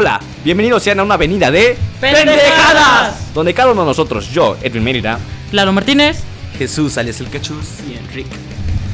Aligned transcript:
Hola, 0.00 0.20
bienvenidos 0.44 0.84
sean 0.84 1.00
a 1.00 1.02
una 1.02 1.14
avenida 1.14 1.50
de 1.50 1.76
¡Pendejadas! 2.00 3.34
Donde 3.34 3.52
cada 3.52 3.72
uno 3.72 3.80
de 3.80 3.88
nosotros, 3.88 4.30
yo, 4.30 4.56
Edwin 4.62 4.84
Mérida, 4.84 5.18
Lalo 5.50 5.72
Martínez. 5.72 6.20
Jesús 6.56 6.96
alias 6.96 7.18
el 7.18 7.28
cachus. 7.28 7.80
Y 7.84 7.96
Enrique. 7.96 8.30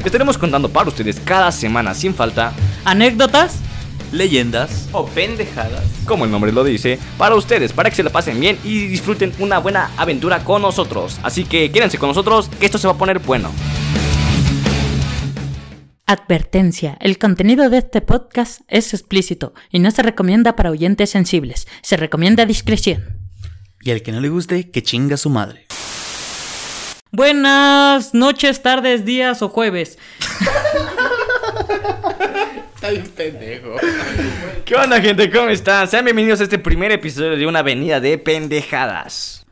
estaremos 0.03 0.39
contando 0.39 0.71
para 0.71 0.89
ustedes 0.89 1.21
cada 1.23 1.53
semana 1.53 1.93
sin 1.93 2.15
falta, 2.15 2.55
Anécdotas. 2.87 3.57
Leyendas. 4.13 4.89
O 4.93 5.05
pendejadas. 5.05 5.85
como 6.07 6.25
el 6.25 6.31
nombre 6.31 6.53
lo 6.53 6.65
dice, 6.65 6.99
para 7.19 7.35
ustedes, 7.35 7.75
para 7.75 7.91
que 7.91 7.97
se 7.97 8.03
la 8.03 8.09
pasen 8.09 8.41
bien 8.41 8.59
y 8.65 8.87
disfruten 8.87 9.35
una 9.41 9.59
buena 9.59 9.91
aventura 9.99 10.43
con 10.43 10.63
nosotros. 10.63 11.19
Así 11.23 11.45
que 11.45 11.71
quédense 11.71 11.99
con 11.99 12.09
nosotros, 12.09 12.49
que 12.59 12.65
esto 12.65 12.79
se 12.79 12.87
va 12.87 12.95
a 12.95 12.97
poner 12.97 13.19
bueno. 13.19 13.51
Advertencia. 16.07 16.99
El 17.01 17.19
contenido 17.19 17.71
de 17.71 17.79
este 17.79 18.03
podcast 18.03 18.61
es 18.69 18.93
explícito 18.93 19.55
y 19.71 19.79
no 19.79 19.91
se 19.91 20.03
recomienda 20.03 20.55
para 20.55 20.71
oyentes 20.71 21.09
sensibles. 21.09 21.67
Se 21.81 21.97
recomienda 21.97 22.45
discreción. 22.45 23.21
Y 23.81 23.91
al 23.91 24.03
que 24.03 24.13
no 24.13 24.21
le 24.21 24.29
guste, 24.29 24.71
que 24.71 24.83
chinga 24.83 25.17
su 25.17 25.31
madre. 25.31 25.67
Buenas 27.11 28.13
noches, 28.13 28.61
tardes, 28.61 29.07
días 29.07 29.41
o 29.41 29.49
jueves. 29.49 29.99
Está 32.75 32.91
bien 32.91 33.09
pendejo. 33.17 33.77
¿Qué 34.67 34.75
onda 34.75 35.01
gente? 35.01 35.31
¿Cómo 35.31 35.49
están? 35.49 35.89
Sean 35.89 36.05
bienvenidos 36.05 36.41
a 36.41 36.45
este 36.45 36.59
primer 36.59 36.93
episodio 36.93 37.35
de 37.35 37.47
una 37.47 37.61
avenida 37.61 37.99
de 38.01 38.19
pendejadas. 38.19 39.44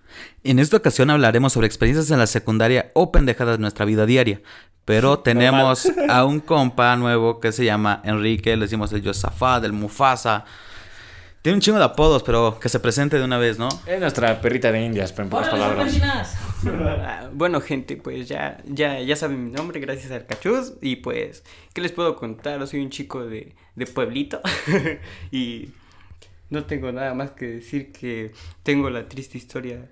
En 0.45 0.59
esta 0.59 0.77
ocasión 0.77 1.11
hablaremos 1.11 1.53
sobre 1.53 1.67
experiencias 1.69 2.11
en 2.11 2.19
la 2.19 2.27
secundaria 2.27 2.91
o 2.95 3.13
pendejadas 3.13 3.59
de 3.59 3.61
nuestra 3.61 3.85
vida 3.85 4.07
diaria. 4.07 4.41
Pero 4.85 5.19
tenemos 5.21 5.87
a 6.09 6.25
un 6.25 6.41
compa 6.41 6.97
nuevo 6.97 7.39
que 7.39 7.53
se 7.53 7.65
llama 7.65 8.01
Enrique, 8.05 8.57
le 8.57 8.63
decimos 8.63 8.93
el 8.93 9.03
Yosafat, 9.03 9.65
el 9.65 9.73
Mufasa. 9.73 10.45
Tiene 11.43 11.57
un 11.57 11.61
chingo 11.61 11.79
de 11.79 11.85
apodos, 11.85 12.23
pero 12.23 12.59
que 12.61 12.69
se 12.69 12.79
presente 12.79 13.19
de 13.19 13.25
una 13.25 13.37
vez, 13.37 13.59
¿no? 13.59 13.69
Es 13.87 13.99
nuestra 13.99 14.41
perrita 14.41 14.71
de 14.71 14.81
indias, 14.85 15.11
pero 15.13 15.25
en 15.25 15.31
pocas 15.31 15.49
palabras. 15.49 15.93
Ah, 16.65 17.29
Bueno, 17.33 17.61
gente, 17.61 17.97
pues 17.97 18.29
ya, 18.29 18.59
ya, 18.65 19.01
ya 19.01 19.17
saben 19.17 19.47
mi 19.47 19.51
nombre, 19.51 19.81
gracias 19.81 20.13
al 20.13 20.27
cachuz. 20.27 20.75
Y 20.81 20.95
pues, 20.97 21.43
¿qué 21.75 21.81
les 21.81 21.91
puedo 21.91 22.15
contar? 22.15 22.65
Soy 22.69 22.79
un 22.79 22.91
chico 22.91 23.25
de, 23.27 23.57
de 23.75 23.87
pueblito. 23.87 24.41
y 25.33 25.71
no 26.51 26.65
tengo 26.67 26.93
nada 26.93 27.15
más 27.15 27.33
que 27.33 27.47
decir 27.47 27.91
que 27.91 28.33
tengo 28.63 28.91
la 28.91 29.09
triste 29.09 29.39
historia 29.39 29.89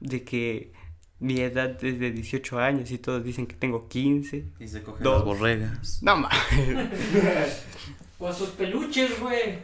de 0.00 0.24
que 0.24 0.72
mi 1.20 1.40
edad 1.40 1.82
es 1.84 1.98
de 1.98 2.10
18 2.12 2.58
años 2.60 2.90
y 2.90 2.98
todos 2.98 3.24
dicen 3.24 3.46
que 3.46 3.56
tengo 3.56 3.88
15. 3.88 4.44
Y 4.60 4.68
se 4.68 4.82
cogen 4.82 5.02
Dos. 5.02 5.16
las 5.16 5.24
borregas. 5.24 5.98
No 6.02 6.16
más. 6.16 6.34
Con 8.18 8.34
sus 8.34 8.48
peluches, 8.50 9.18
güey. 9.20 9.58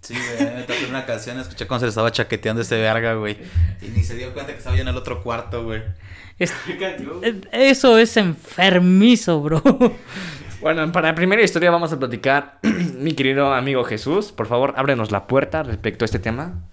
Sí, 0.00 0.14
güey, 0.14 0.54
me 0.54 0.62
tocó 0.64 0.80
una 0.90 1.06
canción, 1.06 1.40
escuché 1.40 1.66
cuando 1.66 1.80
se 1.80 1.86
le 1.86 1.88
estaba 1.90 2.12
chaqueteando 2.12 2.60
ese 2.60 2.78
verga, 2.78 3.14
güey. 3.14 3.38
Y 3.80 3.88
ni 3.88 4.02
se 4.04 4.14
dio 4.16 4.34
cuenta 4.34 4.52
que 4.52 4.58
estaba 4.58 4.76
yo 4.76 4.82
en 4.82 4.88
el 4.88 4.96
otro 4.96 5.22
cuarto, 5.22 5.64
güey. 5.64 5.82
Es- 6.38 6.52
Eso 7.52 7.96
es 7.96 8.16
enfermizo, 8.18 9.40
bro. 9.40 9.62
Bueno, 10.60 10.90
para 10.92 11.08
la 11.08 11.14
primera 11.14 11.42
historia 11.42 11.70
vamos 11.70 11.92
a 11.94 11.98
platicar, 11.98 12.58
mi 12.98 13.12
querido 13.12 13.54
amigo 13.54 13.84
Jesús, 13.84 14.30
por 14.32 14.46
favor, 14.46 14.74
ábrenos 14.76 15.10
la 15.10 15.26
puerta 15.26 15.62
respecto 15.62 16.04
a 16.04 16.06
este 16.06 16.18
tema. 16.18 16.64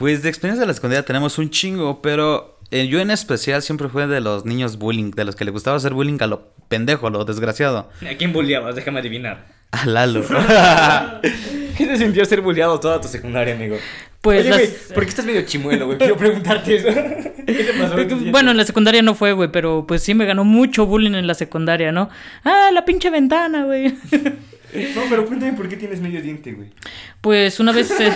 Pues 0.00 0.22
de 0.22 0.30
experiencia 0.30 0.60
de 0.62 0.66
la 0.66 0.72
escondida 0.72 1.02
tenemos 1.02 1.36
un 1.36 1.50
chingo, 1.50 2.00
pero 2.00 2.58
eh, 2.70 2.86
yo 2.88 3.00
en 3.00 3.10
especial 3.10 3.60
siempre 3.60 3.90
fui 3.90 4.06
de 4.06 4.22
los 4.22 4.46
niños 4.46 4.78
bullying, 4.78 5.10
de 5.10 5.26
los 5.26 5.36
que 5.36 5.44
le 5.44 5.50
gustaba 5.50 5.76
hacer 5.76 5.92
bullying 5.92 6.16
a 6.20 6.26
lo 6.26 6.48
pendejo, 6.68 7.08
a 7.08 7.10
lo 7.10 7.22
desgraciado. 7.26 7.90
¿A 8.10 8.16
quién 8.16 8.32
bulleabas? 8.32 8.74
Déjame 8.74 9.00
adivinar. 9.00 9.46
A 9.72 9.84
Lalo. 9.84 10.24
¿Qué 11.76 11.86
te 11.86 11.98
sintió 11.98 12.24
ser 12.24 12.40
bulleado 12.40 12.80
toda 12.80 12.98
tu 12.98 13.08
secundaria, 13.08 13.54
amigo? 13.54 13.76
Pues 14.22 14.40
Oye, 14.40 14.48
las- 14.48 14.58
güey, 14.58 14.70
¿por 14.94 15.02
qué 15.04 15.08
estás 15.10 15.26
medio 15.26 15.42
chimuelo, 15.42 15.84
güey? 15.84 15.98
Quiero 15.98 16.16
preguntarte 16.16 16.76
eso. 16.76 16.88
¿Qué 17.46 17.52
te 17.64 17.72
pasó? 17.74 17.96
Bueno, 18.30 18.52
en 18.52 18.56
la 18.56 18.64
secundaria 18.64 19.02
no 19.02 19.14
fue, 19.14 19.32
güey, 19.34 19.52
pero 19.52 19.84
pues 19.86 20.02
sí 20.02 20.14
me 20.14 20.24
ganó 20.24 20.44
mucho 20.44 20.86
bullying 20.86 21.12
en 21.14 21.26
la 21.26 21.34
secundaria, 21.34 21.92
¿no? 21.92 22.08
Ah, 22.42 22.70
la 22.72 22.86
pinche 22.86 23.10
ventana, 23.10 23.64
güey. 23.64 23.94
No, 24.72 25.02
pero 25.08 25.26
cuéntame 25.26 25.52
por 25.54 25.68
qué 25.68 25.76
tienes 25.76 26.00
medio 26.00 26.22
diente, 26.22 26.52
güey. 26.52 26.68
Pues 27.20 27.58
una 27.58 27.72
vez, 27.72 27.90
eh, 27.98 28.12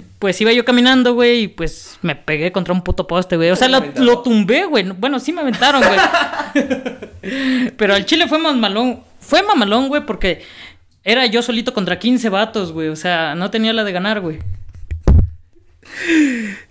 pues 0.18 0.40
iba 0.40 0.52
yo 0.52 0.64
caminando, 0.64 1.14
güey, 1.14 1.42
y 1.42 1.48
pues 1.48 1.98
me 2.02 2.14
pegué 2.14 2.52
contra 2.52 2.72
un 2.72 2.82
puto 2.82 3.06
poste, 3.06 3.36
güey. 3.36 3.50
O 3.50 3.56
sea, 3.56 3.68
lo, 3.68 3.80
lo 3.96 4.22
tumbé, 4.22 4.66
güey. 4.66 4.84
Bueno, 4.90 5.18
sí 5.18 5.32
me 5.32 5.40
aventaron, 5.40 5.82
güey. 5.82 5.98
Pero 7.76 7.94
al 7.94 8.04
chile 8.06 8.28
fue 8.28 8.38
mamalón. 8.38 9.00
Fue 9.20 9.42
mamalón, 9.42 9.88
güey, 9.88 10.06
porque 10.06 10.42
era 11.04 11.26
yo 11.26 11.42
solito 11.42 11.74
contra 11.74 11.98
15 11.98 12.28
vatos, 12.28 12.72
güey. 12.72 12.88
O 12.88 12.96
sea, 12.96 13.34
no 13.34 13.50
tenía 13.50 13.72
la 13.72 13.84
de 13.84 13.92
ganar, 13.92 14.20
güey. 14.20 14.38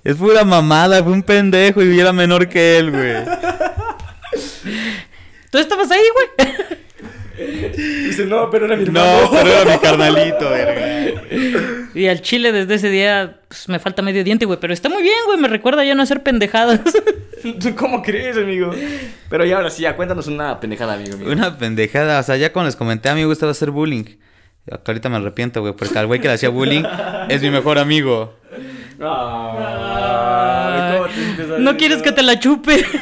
es 0.04 0.16
pura 0.16 0.46
mamada, 0.46 1.04
fue 1.04 1.12
un 1.12 1.24
pendejo 1.24 1.84
y 1.84 2.00
era 2.00 2.14
menor 2.14 2.48
que 2.48 2.78
él, 2.78 2.92
güey. 2.92 3.16
¿Tú 5.52 5.58
estabas 5.58 5.92
ahí, 5.92 6.04
güey? 6.14 6.48
Dice, 7.38 8.26
no, 8.26 8.50
pero 8.50 8.66
era 8.66 8.76
mi 8.76 8.86
No, 8.86 9.30
pero 9.32 9.48
era 9.48 9.72
mi 9.72 9.78
carnalito, 9.80 10.50
verga. 10.50 11.24
Y 11.94 12.08
al 12.08 12.22
chile 12.22 12.52
desde 12.52 12.76
ese 12.76 12.90
día, 12.90 13.40
pues 13.48 13.70
me 13.70 13.80
falta 13.80 14.02
medio 14.02 14.24
diente, 14.24 14.46
güey. 14.46 14.60
Pero 14.60 14.74
está 14.74 14.90
muy 14.90 15.04
bien, 15.04 15.16
güey. 15.28 15.38
Me 15.40 15.48
recuerda 15.48 15.84
ya 15.84 15.94
no 15.96 16.02
hacer 16.04 16.24
pendejadas. 16.24 16.80
¿Cómo 17.78 18.02
crees, 18.02 18.38
amigo? 18.38 18.72
Pero 19.30 19.46
ya 19.46 19.58
ahora 19.58 19.70
sí, 19.70 19.84
ya 19.84 19.96
cuéntanos 19.96 20.26
una 20.28 20.60
pendejada, 20.60 20.96
amigo 20.96 21.18
mío. 21.18 21.32
Una 21.32 21.58
pendejada, 21.58 22.20
o 22.20 22.24
sea, 22.24 22.38
ya 22.38 22.52
cuando 22.52 22.68
les 22.68 22.76
comenté 22.76 23.10
a 23.10 23.16
mí 23.16 23.22
me 23.22 23.28
gustaba 23.28 23.52
hacer 23.52 23.72
bullying. 23.72 24.04
Que 24.04 24.76
ahorita 24.86 25.08
me 25.10 25.18
arrepiento, 25.18 25.62
güey, 25.62 25.74
porque 25.74 25.98
al 25.98 26.08
güey 26.08 26.20
que 26.20 26.28
le 26.28 26.34
hacía 26.34 26.50
bullying 26.50 26.84
es 27.30 27.42
mi 27.42 27.50
mejor 27.50 27.78
amigo. 27.78 28.34
Ay, 29.00 30.98
¿cómo 30.98 31.08
te 31.36 31.44
amigo? 31.44 31.60
no 31.60 31.78
quieres 31.78 32.02
que 32.02 32.12
te 32.12 32.24
la 32.24 32.40
chupe. 32.40 32.84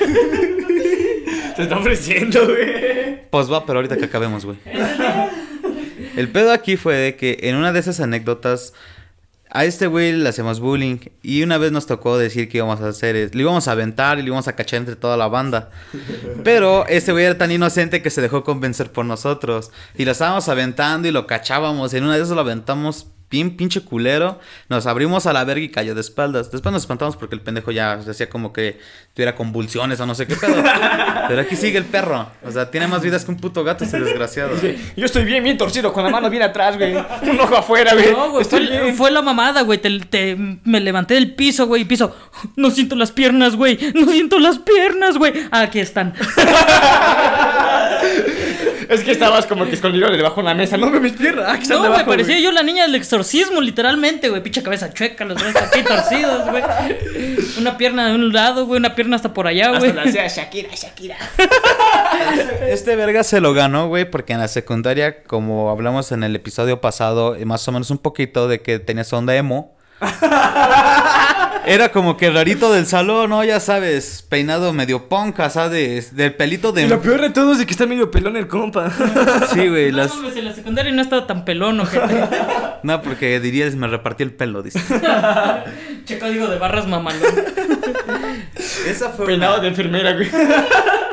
Te 1.56 1.63
está 1.63 1.78
ofreciendo, 1.78 2.45
güey. 2.45 2.94
Pues 3.35 3.51
va, 3.51 3.66
pero 3.66 3.79
ahorita 3.79 3.97
que 3.97 4.06
acabemos, 4.06 4.46
güey. 4.46 4.57
El 6.16 6.29
pedo 6.29 6.53
aquí 6.53 6.78
fue 6.78 6.96
de 6.96 7.18
que 7.18 7.38
en 7.41 7.57
una 7.57 7.73
de 7.73 7.81
esas 7.81 8.00
anécdotas 8.00 8.72
a 9.50 9.66
este 9.66 9.88
güey 9.88 10.13
le 10.13 10.29
hacemos 10.29 10.62
bullying 10.62 11.00
y 11.22 11.44
una 11.44 11.57
vez 11.57 11.74
nos 11.74 11.85
tocó 11.85 12.18
decir 12.18 12.47
que 12.47 12.59
íbamos 12.59 12.79
a 12.79 12.88
hacer, 12.88 13.35
le 13.35 13.41
íbamos 13.41 13.68
a 13.68 13.74
aventar 13.74 14.19
y 14.19 14.22
le 14.22 14.28
íbamos 14.28 14.47
a 14.47 14.56
cachar 14.56 14.79
entre 14.79 14.95
toda 14.95 15.18
la 15.18 15.28
banda. 15.28 15.69
Pero 16.45 16.88
este 16.88 17.12
güey 17.12 17.25
era 17.25 17.38
tan 17.38 17.51
inocente 17.51 18.01
que 18.01 18.09
se 18.09 18.22
dejó 18.22 18.45
convencer 18.45 18.90
por 18.94 19.03
nosotros 19.03 19.69
y 19.97 20.06
lo 20.06 20.13
estábamos 20.13 20.47
aventando 20.47 21.09
y 21.09 21.12
lo 21.12 21.28
cachábamos. 21.28 21.94
En 21.94 22.06
una 22.06 22.16
de 22.16 22.24
esas 22.24 22.35
lo 22.35 22.40
aventamos 22.40 23.07
bien 23.30 23.58
pinche 23.58 23.81
culero, 23.81 24.40
nos 24.69 24.86
abrimos 24.86 25.25
a 25.25 25.34
la 25.34 25.44
verga 25.44 25.62
y 25.63 25.69
cayó 25.69 25.94
de 25.96 26.02
espaldas. 26.02 26.52
Después 26.52 26.72
nos 26.72 26.84
espantamos 26.84 27.18
porque 27.18 27.36
el 27.36 27.41
pendejo 27.41 27.72
ya 27.72 28.02
se 28.02 28.12
hacía 28.12 28.30
como 28.30 28.53
que 28.53 28.80
tuviera 29.13 29.36
convulsiones 29.36 30.00
o 30.00 30.06
no 30.06 30.16
sé 30.16 30.28
qué 30.28 30.36
pedo. 30.36 30.56
Pero 31.28 31.41
aquí 31.41 31.56
sigue 31.56 31.78
el 31.78 31.86
perro. 31.86 32.30
O 32.46 32.52
sea, 32.52 32.69
tiene 32.72 32.88
más 32.88 33.02
vidas 33.02 33.25
que 33.25 33.31
un 33.31 33.38
puto 33.38 33.63
gato 33.63 33.84
ese 33.84 34.00
desgraciado. 34.00 34.52
Yo 34.96 35.06
estoy 35.06 35.25
bien, 35.25 35.44
bien 35.44 35.58
torcido, 35.58 35.91
con 35.91 36.03
la 36.03 36.09
mano 36.09 36.30
bien 36.30 36.44
atrás, 36.44 36.78
güey. 36.78 36.96
Un 37.24 37.40
ojo 37.40 37.58
afuera, 37.58 37.94
güey. 37.94 38.12
No, 38.12 38.30
güey, 38.31 38.46
fue, 38.46 38.59
Estoy 38.59 38.68
bien. 38.68 38.96
fue 38.96 39.12
la 39.12 39.22
mamada, 39.22 39.62
güey. 39.63 39.80
Te, 39.80 40.00
te- 40.02 40.36
me 40.63 40.80
levanté 40.80 41.16
del 41.16 41.34
piso, 41.36 41.66
güey. 41.68 41.81
y 41.81 41.86
Piso. 41.86 42.16
No 42.56 42.69
siento 42.69 42.96
las 42.96 43.12
piernas, 43.12 43.56
güey. 43.56 43.78
No 43.96 44.12
siento 44.12 44.40
las 44.40 44.59
piernas, 44.59 45.18
güey. 45.18 45.34
Aquí 45.52 45.80
están. 45.80 46.13
Es 48.90 49.03
que 49.03 49.12
estabas 49.12 49.46
como 49.46 49.66
que 49.66 49.73
escondido 49.73 50.09
debajo 50.09 50.41
de 50.41 50.47
la 50.47 50.53
mesa. 50.53 50.78
No 50.78 50.91
piernas. 50.91 51.50
Aquí 51.50 51.63
están 51.63 51.78
No, 51.78 51.84
debajo, 51.84 52.06
parecía 52.06 52.40
yo 52.40 52.51
la 52.51 52.63
niña 52.63 52.84
del 52.84 52.96
exorcismo, 52.96 53.62
literalmente, 53.62 54.29
güey. 54.29 54.41
Pinche 54.41 54.63
cabeza 54.63 54.94
chueca, 54.94 55.25
los 55.25 55.41
brazos 55.41 55.62
aquí 55.63 55.84
torcidos, 55.84 56.50
güey. 56.50 56.63
Una 57.60 57.77
pierna 57.77 58.07
de 58.07 58.15
un 58.15 58.33
lado, 58.33 58.65
güey. 58.65 58.80
Una 58.80 58.95
pierna 58.95 59.15
hasta 59.15 59.33
por 59.33 59.48
allá, 59.48 59.69
güey. 59.69 59.89
Hasta 59.89 59.94
la 59.94 60.10
hacía 60.10 60.27
Shakira, 60.27 60.69
Shakira. 60.74 61.18
Este 62.68 62.95
verga 62.95 63.24
se 63.24 63.42
lo 63.42 63.54
ganó, 63.54 63.88
güey, 63.88 64.10
porque 64.10 64.33
en 64.33 64.39
la 64.39 64.48
secundaria, 64.48 65.24
como 65.24 65.69
hablamos 65.69 66.12
en 66.12 66.24
el 66.24 66.36
episodio 66.36 66.81
pasado, 66.81 67.36
más 67.45 67.68
o 67.68 67.71
menos 67.71 67.89
un 67.92 67.98
poquito 67.98 68.48
de 68.48 68.62
que 68.62 68.80
tenías 68.80 69.12
onda 69.13 69.36
emo. 69.36 69.75
Era 71.67 71.91
como 71.91 72.15
que 72.15 72.29
rarito 72.29 72.71
del 72.71 72.85
salón, 72.85 73.31
¿no? 73.31 73.44
Ya 73.44 73.59
sabes, 73.59 74.23
peinado 74.29 74.71
medio 74.73 75.09
ponca, 75.09 75.50
¿sabes? 75.50 76.15
Del 76.15 76.35
pelito 76.35 76.71
de... 76.71 76.83
Y 76.83 76.88
lo 76.88 77.01
peor 77.01 77.21
de 77.21 77.31
todo 77.31 77.53
es 77.53 77.59
de 77.59 77.65
que 77.65 77.71
está 77.71 77.85
medio 77.85 78.12
pelón 78.12 78.38
el 78.38 78.47
compa. 78.47 78.91
Sí, 79.53 79.67
güey, 79.67 79.91
No, 79.91 79.97
las... 79.97 80.15
mames, 80.15 80.35
en 80.38 80.45
la 80.45 80.53
secundaria 80.53 80.91
no 80.91 81.01
estaba 81.01 81.25
tan 81.27 81.44
pelón, 81.45 81.79
ojete. 81.79 82.23
No, 82.83 83.01
porque 83.01 83.39
dirías, 83.39 83.73
me 83.75 83.88
repartí 83.88 84.21
el 84.21 84.31
pelo, 84.31 84.62
dice. 84.62 84.79
Che 86.06 86.19
código 86.19 86.47
de 86.47 86.59
barras 86.59 86.85
mamalón. 86.88 87.33
Esa 88.88 89.09
fue 89.09 89.25
Peinado 89.25 89.59
de 89.59 89.69
enfermera, 89.69 90.13
güey. 90.13 90.29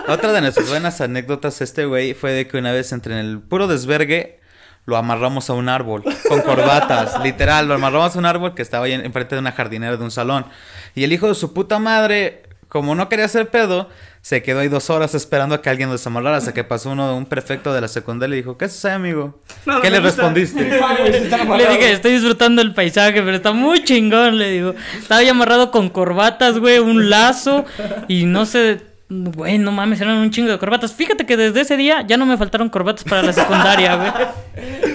Otra 0.07 0.33
de 0.33 0.43
nuestras 0.43 0.69
buenas 0.69 1.01
anécdotas, 1.01 1.63
este 1.63 1.87
güey, 1.87 2.13
fue 2.13 2.33
de 2.33 2.47
que 2.47 2.59
una 2.59 2.73
vez 2.73 2.93
entre 2.93 3.15
en 3.19 3.21
el 3.21 3.39
puro 3.41 3.69
desvergue, 3.69 4.41
lo 4.85 4.97
amarramos 4.97 5.49
a 5.49 5.53
un 5.55 5.69
árbol 5.69 6.03
con 6.29 6.41
corbatas, 6.43 7.21
literal, 7.23 7.69
lo 7.69 7.75
amarramos 7.75 8.15
a 8.17 8.19
un 8.19 8.27
árbol 8.27 8.55
que 8.55 8.63
estaba 8.63 8.87
ahí 8.87 8.93
en- 8.93 9.05
enfrente 9.05 9.35
de 9.37 9.41
una 9.41 9.53
jardinera 9.53 9.97
de 9.97 10.03
un 10.05 10.11
salón. 10.11 10.47
Y 10.95 11.05
el 11.05 11.13
hijo 11.13 11.29
de 11.29 11.35
su 11.35 11.53
puta 11.53 11.79
madre 11.79 12.43
como 12.69 12.95
no 12.95 13.11
quería 13.11 13.27
hacer 13.27 13.51
pedo, 13.51 13.91
se 14.23 14.43
quedó 14.43 14.61
ahí 14.61 14.69
dos 14.69 14.89
horas 14.89 15.15
esperando 15.15 15.55
a 15.55 15.61
que 15.61 15.69
alguien 15.69 15.91
lo 15.91 15.93
desamarrara 15.93 16.39
hasta 16.39 16.55
que 16.55 16.65
pasó 16.65 16.89
uno, 16.93 17.15
un 17.15 17.27
prefecto 17.27 17.75
de 17.75 17.83
la 17.83 17.89
secundaria 17.89 18.33
y 18.33 18.39
dijo, 18.39 18.57
¿qué 18.57 18.65
haces 18.65 18.83
ahí, 18.87 18.93
amigo? 18.93 19.39
No, 19.67 19.75
no 19.75 19.81
¿Qué 19.83 19.91
le 19.91 19.99
gusta. 20.01 20.23
respondiste? 20.23 20.63
Le 21.59 21.69
dije, 21.69 21.93
estoy 21.93 22.13
disfrutando 22.13 22.63
el 22.63 22.73
paisaje, 22.73 23.21
pero 23.21 23.37
está 23.37 23.53
muy 23.53 23.85
chingón, 23.85 24.39
le 24.39 24.49
digo. 24.53 24.75
Estaba 24.99 25.21
ahí 25.21 25.29
amarrado 25.29 25.71
con 25.71 25.91
corbatas, 25.91 26.59
güey, 26.59 26.79
un 26.79 27.11
lazo 27.11 27.67
y 28.09 28.25
no 28.25 28.47
sé, 28.47 28.81
güey, 29.13 29.59
no 29.59 29.73
mames, 29.73 30.01
eran 30.01 30.17
un 30.19 30.31
chingo 30.31 30.51
de 30.51 30.59
corbatas. 30.59 30.93
Fíjate 30.95 31.27
que 31.27 31.37
desde 31.37 31.61
ese 31.61 31.77
día 31.77 32.03
ya 32.07 32.17
no 32.17 32.25
me 32.27 32.37
faltaron 32.37 32.69
corbatas 32.71 33.05
para 33.05 33.23
la 33.23 33.33
secundaria, 33.33 33.97
güey. 33.97 34.13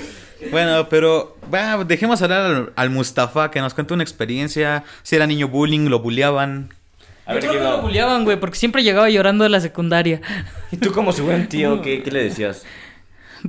Bueno, 0.51 0.87
pero 0.87 1.35
dejemos 1.87 2.21
hablar 2.21 2.41
al, 2.45 2.73
al 2.75 2.89
Mustafa 2.89 3.51
que 3.51 3.59
nos 3.59 3.73
cuente 3.73 3.93
una 3.93 4.03
experiencia. 4.03 4.83
Si 5.03 5.15
era 5.15 5.27
niño 5.27 5.49
bullying, 5.49 5.89
lo 5.89 5.99
bulleaban. 5.99 6.69
A 7.25 7.33
Yo 7.33 7.35
ver, 7.35 7.49
creo 7.49 7.53
que 7.53 7.59
lo 7.59 7.81
bulleaban, 7.81 8.23
güey, 8.23 8.39
porque 8.39 8.57
siempre 8.57 8.83
llegaba 8.83 9.09
llorando 9.09 9.43
de 9.43 9.49
la 9.49 9.59
secundaria. 9.59 10.21
¿Y 10.71 10.77
tú 10.77 10.93
como 10.93 11.11
su 11.11 11.25
buen 11.25 11.49
tío, 11.49 11.81
qué, 11.81 12.01
qué 12.01 12.11
le 12.11 12.23
decías? 12.23 12.63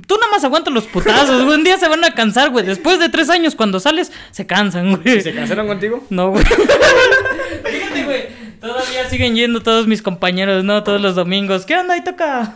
Tú 0.07 0.15
nada 0.15 0.31
más 0.31 0.43
aguantas 0.43 0.73
los 0.73 0.87
putazos, 0.87 1.43
güey. 1.45 1.55
Un 1.57 1.63
día 1.63 1.77
se 1.77 1.87
van 1.87 2.03
a 2.03 2.13
cansar, 2.13 2.49
güey. 2.49 2.65
Después 2.65 2.99
de 2.99 3.07
tres 3.07 3.29
años, 3.29 3.55
cuando 3.55 3.79
sales, 3.79 4.11
se 4.31 4.45
cansan, 4.45 4.97
güey. 5.01 5.21
¿Se 5.21 5.33
cansaron 5.33 5.67
contigo? 5.67 6.05
No, 6.09 6.31
güey. 6.31 6.43
Fíjate, 7.65 8.03
güey. 8.03 8.48
Todavía 8.59 9.09
siguen 9.09 9.35
yendo 9.35 9.61
todos 9.61 9.87
mis 9.87 10.01
compañeros, 10.01 10.63
¿no? 10.65 10.83
Todos 10.83 10.99
los 10.99 11.15
domingos. 11.15 11.65
¿Qué 11.65 11.77
onda? 11.77 11.93
Ahí 11.93 12.03
toca. 12.03 12.55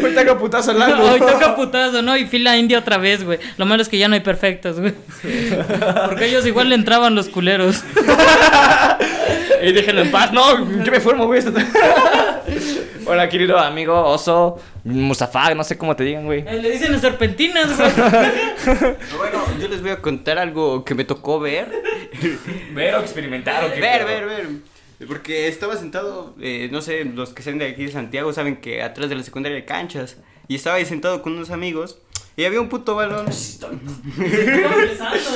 Ahorita 0.00 0.20
haga 0.20 0.38
putazo 0.38 0.70
al 0.70 0.82
Hoy 1.00 1.18
toca 1.18 1.56
putazo, 1.56 2.00
¿no? 2.02 2.16
Y 2.16 2.26
fila 2.26 2.56
india 2.56 2.78
otra 2.78 2.96
vez, 2.96 3.24
güey. 3.24 3.38
Lo 3.56 3.66
malo 3.66 3.82
es 3.82 3.88
que 3.88 3.98
ya 3.98 4.06
no 4.08 4.14
hay 4.14 4.20
perfectos, 4.20 4.78
güey. 4.78 4.94
Porque 6.06 6.26
ellos 6.26 6.46
igual 6.46 6.68
le 6.68 6.76
entraban 6.76 7.14
los 7.14 7.28
culeros. 7.28 7.82
Y 9.62 9.70
déjenlo 9.70 10.02
en 10.02 10.10
paz. 10.10 10.32
No, 10.32 10.58
yo 10.84 10.90
me 10.90 10.98
formo, 10.98 11.26
güey. 11.26 11.40
Hola, 13.06 13.28
querido 13.28 13.58
amigo, 13.58 14.04
oso, 14.04 14.58
Mustafa, 14.82 15.54
no 15.54 15.62
sé 15.62 15.78
cómo 15.78 15.94
te 15.94 16.02
digan, 16.02 16.24
güey. 16.24 16.40
Eh, 16.46 16.60
Le 16.60 16.70
dicen 16.70 16.90
las 16.90 17.00
serpentinas, 17.00 17.76
güey. 17.76 17.90
Bueno, 19.16 19.44
yo 19.60 19.68
les 19.68 19.80
voy 19.80 19.90
a 19.92 20.00
contar 20.00 20.38
algo 20.38 20.84
que 20.84 20.96
me 20.96 21.04
tocó 21.04 21.38
ver. 21.38 21.68
Ver 22.74 22.94
o 22.96 23.00
experimentar 23.00 23.64
o 23.64 23.72
qué. 23.72 23.80
Ver, 23.80 24.04
ver, 24.04 24.26
ver. 24.26 24.46
Porque 25.06 25.48
estaba 25.48 25.76
sentado, 25.76 26.34
eh, 26.40 26.68
no 26.70 26.80
sé, 26.82 27.04
los 27.04 27.32
que 27.32 27.42
sean 27.42 27.58
de 27.58 27.66
aquí 27.66 27.84
de 27.84 27.92
Santiago 27.92 28.32
saben 28.32 28.56
que 28.60 28.82
atrás 28.82 29.08
de 29.08 29.16
la 29.16 29.22
secundaria 29.22 29.56
hay 29.56 29.64
canchas. 29.64 30.18
Y 30.48 30.56
estaba 30.56 30.76
ahí 30.76 30.84
sentado 30.84 31.22
con 31.22 31.32
unos 31.34 31.50
amigos. 31.50 31.98
Y 32.36 32.44
había 32.44 32.60
un 32.60 32.68
puto 32.68 32.94
balón. 32.94 33.26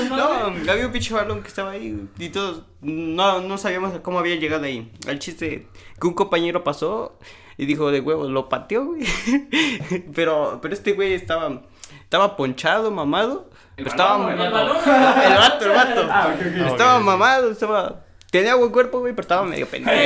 No, 0.09 0.71
había 0.73 0.87
un 0.87 0.93
pinche 0.93 1.13
balón 1.13 1.43
que 1.43 1.49
estaba 1.49 1.73
ahí 1.73 2.09
y 2.19 2.29
todos 2.31 2.63
no, 2.81 3.41
no 3.41 3.59
sabíamos 3.59 3.99
cómo 4.01 4.19
había 4.19 4.37
llegado 4.37 4.65
ahí. 4.65 4.91
El 5.07 5.19
chiste 5.19 5.67
que 6.01 6.07
un 6.07 6.15
compañero 6.15 6.65
pasó 6.65 7.19
y 7.59 7.67
dijo 7.67 7.91
de 7.91 8.01
huevo, 8.01 8.29
lo 8.29 8.49
pateó, 8.49 8.87
güey. 8.87 9.05
Pero, 10.15 10.59
pero 10.63 10.75
este 10.75 10.93
güey 10.93 11.13
estaba, 11.15 11.63
estaba 12.03 12.37
ponchado, 12.37 12.91
mamado. 12.91 13.51
pero 13.77 13.89
estaba 13.91 14.19
balón, 14.19 14.41
el 14.41 14.53
balón. 14.53 14.77
El 14.77 15.35
vato, 15.39 15.65
el 15.65 15.71
vato. 15.71 16.09
Ah, 16.11 16.35
ok, 16.35 16.41
ok. 16.41 16.71
Estaba 16.73 17.01
mamado, 17.01 17.51
estaba. 17.51 18.05
Tenía 18.31 18.55
buen 18.57 18.71
cuerpo, 18.71 19.01
güey, 19.01 19.13
pero 19.15 19.23
estaba 19.23 19.45
medio 19.45 19.67
pendejo. 19.67 19.97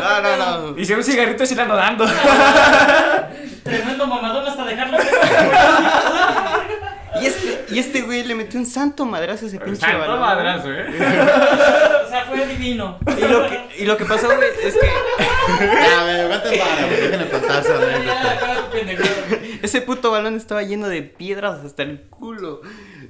No, 0.00 0.20
no, 0.20 0.36
no. 0.72 0.78
Y 0.78 0.84
si 0.84 0.92
un 0.92 1.02
cigarrito 1.04 1.44
se 1.44 1.54
le 1.56 1.62
ando 1.62 1.76
dando. 1.76 2.06
Tremendo 3.64 4.06
mamadón 4.06 4.46
hasta 4.46 4.64
dejarlo. 4.64 4.98
Y 7.22 7.26
este, 7.26 7.64
y 7.70 7.78
este 7.78 8.02
güey 8.02 8.24
le 8.24 8.34
metió 8.34 8.58
un 8.58 8.66
santo 8.66 9.06
madrazo 9.06 9.44
a 9.44 9.48
ese 9.48 9.60
pinche 9.60 9.80
Santo 9.80 10.00
balón. 10.00 10.18
madrazo, 10.20 10.68
eh. 10.72 10.84
O 12.04 12.08
sea, 12.10 12.24
fue 12.28 12.44
divino. 12.44 12.98
Y 13.16 13.20
lo 13.20 13.48
que, 13.48 13.68
y 13.78 13.84
lo 13.84 13.96
que 13.96 14.04
pasó, 14.04 14.26
güey, 14.34 14.48
es 14.64 14.74
que 14.74 14.80
Ya, 15.60 16.02
güey, 16.02 16.20
aguanten 16.22 16.58
vara, 16.58 16.86
güey, 16.86 17.00
déjenme 17.02 17.28
contar 17.30 17.62
esa 17.62 17.74
anécdota. 17.76 19.38
Ese 19.64 19.80
puto 19.80 20.10
balón 20.10 20.36
estaba 20.36 20.62
lleno 20.62 20.88
de 20.88 21.02
piedras 21.02 21.64
hasta 21.64 21.84
el 21.84 22.02
culo. 22.02 22.60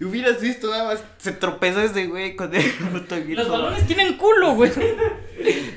Y 0.00 0.04
hubieras 0.04 0.40
visto 0.40 0.70
nada 0.70 0.84
más, 0.84 1.04
se 1.18 1.32
tropezó 1.32 1.80
ese 1.80 2.06
güey 2.06 2.36
con 2.36 2.54
el 2.54 2.70
puto. 2.70 3.16
Los 3.28 3.48
balones 3.48 3.86
tienen 3.86 4.16
culo, 4.16 4.54
güey. 4.54 4.70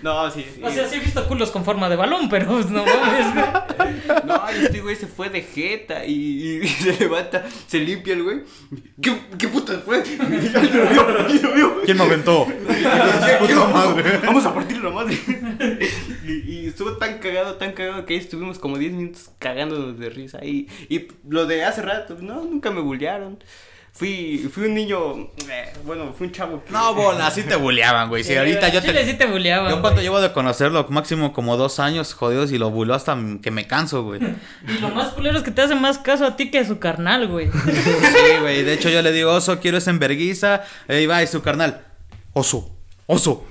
No, 0.04 0.30
sí, 0.30 0.46
sí. 0.54 0.62
O 0.64 0.70
sea, 0.70 0.88
sí 0.88 0.96
he 0.96 1.00
visto 1.00 1.28
culos 1.28 1.50
con 1.50 1.66
forma 1.66 1.90
de 1.90 1.96
balón, 1.96 2.30
pero 2.30 2.46
pues, 2.46 2.70
no 2.70 2.86
mames, 2.86 3.34
güey. 3.34 4.18
No, 4.26 4.42
y 4.52 4.66
este 4.66 4.82
güey 4.82 4.96
se 4.96 5.08
fue 5.08 5.30
de 5.30 5.42
jeta 5.42 6.06
y, 6.06 6.60
y 6.62 6.68
se 6.68 6.94
levanta, 7.00 7.44
se 7.66 7.80
limpia 7.80 8.14
el 8.14 8.24
güey. 8.24 8.42
¿Qué, 9.02 9.18
qué 9.38 9.48
puta 9.48 9.82
fue? 9.84 10.04
Lo 10.06 10.28
vio, 10.28 11.10
lo 11.10 11.54
vio. 11.54 11.82
¿Quién 11.84 11.98
me 11.98 12.04
aventó? 12.04 12.48
¿Qué 13.48 13.56
vamos? 13.56 13.96
Vamos 14.24 14.46
a 14.46 14.54
partir 14.54 14.78
la 14.84 14.90
madre. 14.92 15.18
Y, 16.68 16.70
y 16.70 16.70
estuvo 16.70 16.94
tan 16.98 17.20
cagado, 17.20 17.56
tan 17.56 17.72
cagado 17.74 18.06
que 18.06 18.14
ahí 18.14 18.20
estuvimos 18.20 18.60
como 18.60 18.78
10 18.78 18.94
minutos 18.94 19.32
cagándonos 19.40 19.98
de 19.98 20.10
risa. 20.10 20.44
Y, 20.44 20.68
y 20.90 21.08
lo 21.28 21.46
de 21.46 21.64
hace 21.64 21.82
rato, 21.82 22.18
no, 22.20 22.44
nunca 22.44 22.72
me 22.72 22.82
bullearon. 22.82 23.44
Fui, 23.92 24.48
fui 24.54 24.66
un 24.66 24.76
niño, 24.76 25.32
eh, 25.50 25.74
bueno, 25.84 26.14
fui 26.16 26.28
un 26.28 26.32
chavo 26.34 26.64
que... 26.64 26.72
No, 26.72 26.94
bola, 26.94 27.26
así 27.26 27.42
te 27.42 27.56
bulleaban, 27.56 28.10
güey. 28.10 28.24
Si 28.24 28.36
ahorita 28.38 28.70
yo 28.70 28.80
Chile 28.80 28.94
te... 28.94 29.06
sí 29.12 29.14
te 29.18 29.26
buleaban. 29.26 29.72
Yo 29.72 29.82
cuando 29.82 30.04
llevo 30.04 30.22
de 30.22 30.32
conocerlo, 30.34 30.86
máximo 30.90 31.34
como 31.34 31.58
dos 31.58 31.80
años, 31.80 32.14
jodidos, 32.14 32.52
y 32.52 32.60
lo 32.60 32.70
buló 32.70 32.94
hasta 32.94 33.18
que 33.42 33.50
me 33.50 33.66
canso, 33.66 34.04
güey. 34.04 34.22
Y 34.68 34.80
lo 34.82 34.90
más 34.90 35.14
culero 35.14 35.40
es 35.40 35.44
que 35.44 35.50
te 35.50 35.64
hace 35.64 35.74
más 35.74 35.98
caso 35.98 36.28
a 36.28 36.36
ti 36.36 36.52
que 36.52 36.60
a 36.60 36.66
su 36.68 36.78
carnal, 36.78 37.28
güey. 37.28 37.50
Sí, 37.66 38.40
güey. 38.40 38.64
De 38.64 38.74
hecho, 38.74 38.90
yo 38.90 39.02
le 39.02 39.12
digo, 39.12 39.34
oso, 39.34 39.60
quiero 39.60 39.80
esa 39.80 39.90
enverguiza. 39.90 40.62
Ahí 40.88 41.08
va, 41.08 41.24
y 41.24 41.28
su 41.28 41.42
carnal. 41.42 41.84
Oso, 42.34 42.77
oso. 43.08 43.46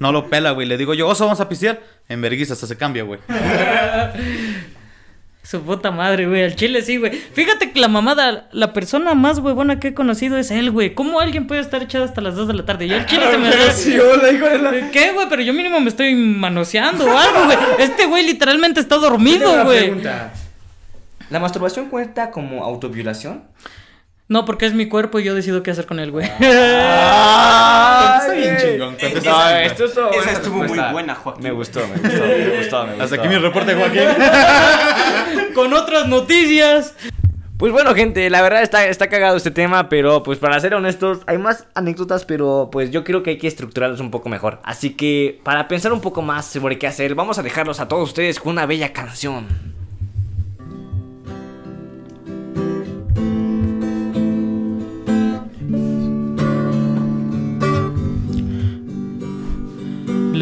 No 0.00 0.10
lo 0.10 0.28
pela, 0.28 0.50
güey. 0.50 0.66
Le 0.66 0.76
digo 0.76 0.94
yo, 0.94 1.06
oso, 1.06 1.24
vamos 1.24 1.40
a 1.40 1.48
pistear. 1.48 1.80
Enverguiza, 2.08 2.54
hasta 2.54 2.66
se 2.66 2.76
cambia, 2.76 3.04
güey. 3.04 3.20
Su 5.44 5.60
puta 5.60 5.90
madre, 5.90 6.26
güey. 6.26 6.44
Al 6.44 6.54
chile 6.54 6.82
sí, 6.82 6.98
güey. 6.98 7.12
Fíjate 7.12 7.72
que 7.72 7.80
la 7.80 7.88
mamada, 7.88 8.48
la 8.52 8.72
persona 8.72 9.14
más 9.14 9.38
huevona 9.38 9.80
que 9.80 9.88
he 9.88 9.94
conocido 9.94 10.38
es 10.38 10.52
él, 10.52 10.70
güey. 10.70 10.94
¿Cómo 10.94 11.18
alguien 11.18 11.48
puede 11.48 11.60
estar 11.60 11.82
echado 11.82 12.04
hasta 12.04 12.20
las 12.20 12.36
2 12.36 12.48
de 12.48 12.54
la 12.54 12.64
tarde? 12.64 12.86
Yo 12.86 12.96
al 12.96 13.06
chile 13.06 13.24
se 13.28 13.38
me. 13.38 13.50
¿Qué, 14.92 15.12
güey? 15.12 15.26
Pero 15.28 15.42
yo 15.42 15.52
mínimo 15.52 15.80
me 15.80 15.88
estoy 15.88 16.14
manoseando 16.14 17.04
o 17.06 17.18
algo, 17.18 17.44
güey. 17.46 17.58
Este 17.80 18.06
güey 18.06 18.24
literalmente 18.24 18.80
está 18.80 18.96
dormido, 18.96 19.64
güey. 19.64 19.92
¿La 21.28 21.40
masturbación 21.40 21.88
cuenta 21.88 22.30
como 22.30 22.62
autoviolación? 22.62 23.42
No, 24.28 24.44
porque 24.44 24.66
es 24.66 24.74
mi 24.74 24.88
cuerpo 24.88 25.18
y 25.18 25.24
yo 25.24 25.34
decido 25.34 25.62
qué 25.62 25.72
hacer 25.72 25.86
con 25.86 25.98
él, 25.98 26.10
güey. 26.10 26.26
Está 26.26 26.42
bien 28.34 28.56
chingón. 28.56 28.92
No, 28.94 28.98
siempre. 28.98 29.66
esto 29.66 29.84
estuvo 29.84 30.10
Esa 30.10 30.16
buena 30.16 30.32
estuvo 30.32 30.64
muy 30.64 30.78
buena, 30.92 31.14
Joaquín. 31.14 31.42
Me 31.42 31.50
gustó, 31.50 31.80
me 31.80 31.96
gustó, 31.96 32.08
me 32.08 32.56
gustó, 32.56 32.86
me 32.86 32.90
gustó. 32.92 33.02
Hasta 33.02 33.16
aquí 33.16 33.28
mi 33.28 33.36
reporte, 33.36 33.74
Joaquín. 33.74 34.08
con 35.54 35.72
otras 35.74 36.08
noticias. 36.08 36.94
Pues 37.58 37.72
bueno, 37.72 37.94
gente, 37.94 38.28
la 38.28 38.42
verdad 38.42 38.62
está, 38.62 38.86
está 38.86 39.08
cagado 39.08 39.36
este 39.36 39.52
tema, 39.52 39.88
pero 39.88 40.24
pues 40.24 40.38
para 40.38 40.58
ser 40.58 40.74
honestos, 40.74 41.20
hay 41.26 41.38
más 41.38 41.66
anécdotas, 41.74 42.24
pero 42.24 42.70
pues 42.72 42.90
yo 42.90 43.04
creo 43.04 43.22
que 43.22 43.30
hay 43.30 43.38
que 43.38 43.46
estructurarlos 43.46 44.00
un 44.00 44.10
poco 44.10 44.28
mejor. 44.28 44.58
Así 44.64 44.94
que 44.94 45.40
para 45.44 45.68
pensar 45.68 45.92
un 45.92 46.00
poco 46.00 46.22
más 46.22 46.46
sobre 46.46 46.78
qué 46.78 46.88
hacer, 46.88 47.14
vamos 47.14 47.38
a 47.38 47.42
dejarlos 47.42 47.78
a 47.78 47.86
todos 47.86 48.08
ustedes 48.08 48.40
con 48.40 48.52
una 48.52 48.66
bella 48.66 48.92
canción. 48.92 49.46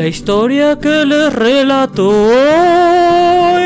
La 0.00 0.06
historia 0.06 0.78
que 0.78 1.04
les 1.04 1.30
relato 1.30 2.08
hoy 2.08 3.60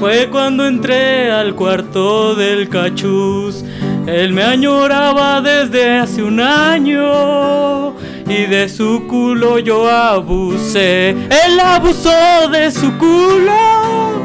fue 0.00 0.30
cuando 0.30 0.66
entré 0.66 1.30
al 1.30 1.54
cuarto 1.54 2.34
del 2.34 2.70
cachuz. 2.70 3.62
Él 4.06 4.32
me 4.32 4.42
añoraba 4.42 5.42
desde 5.42 5.98
hace 5.98 6.22
un 6.22 6.40
año 6.40 7.94
y 8.26 8.46
de 8.46 8.70
su 8.70 9.06
culo 9.06 9.58
yo 9.58 9.86
abusé. 9.86 11.10
Él 11.10 11.60
abusó 11.62 12.48
de 12.50 12.70
su 12.70 12.96
culo. 12.96 14.22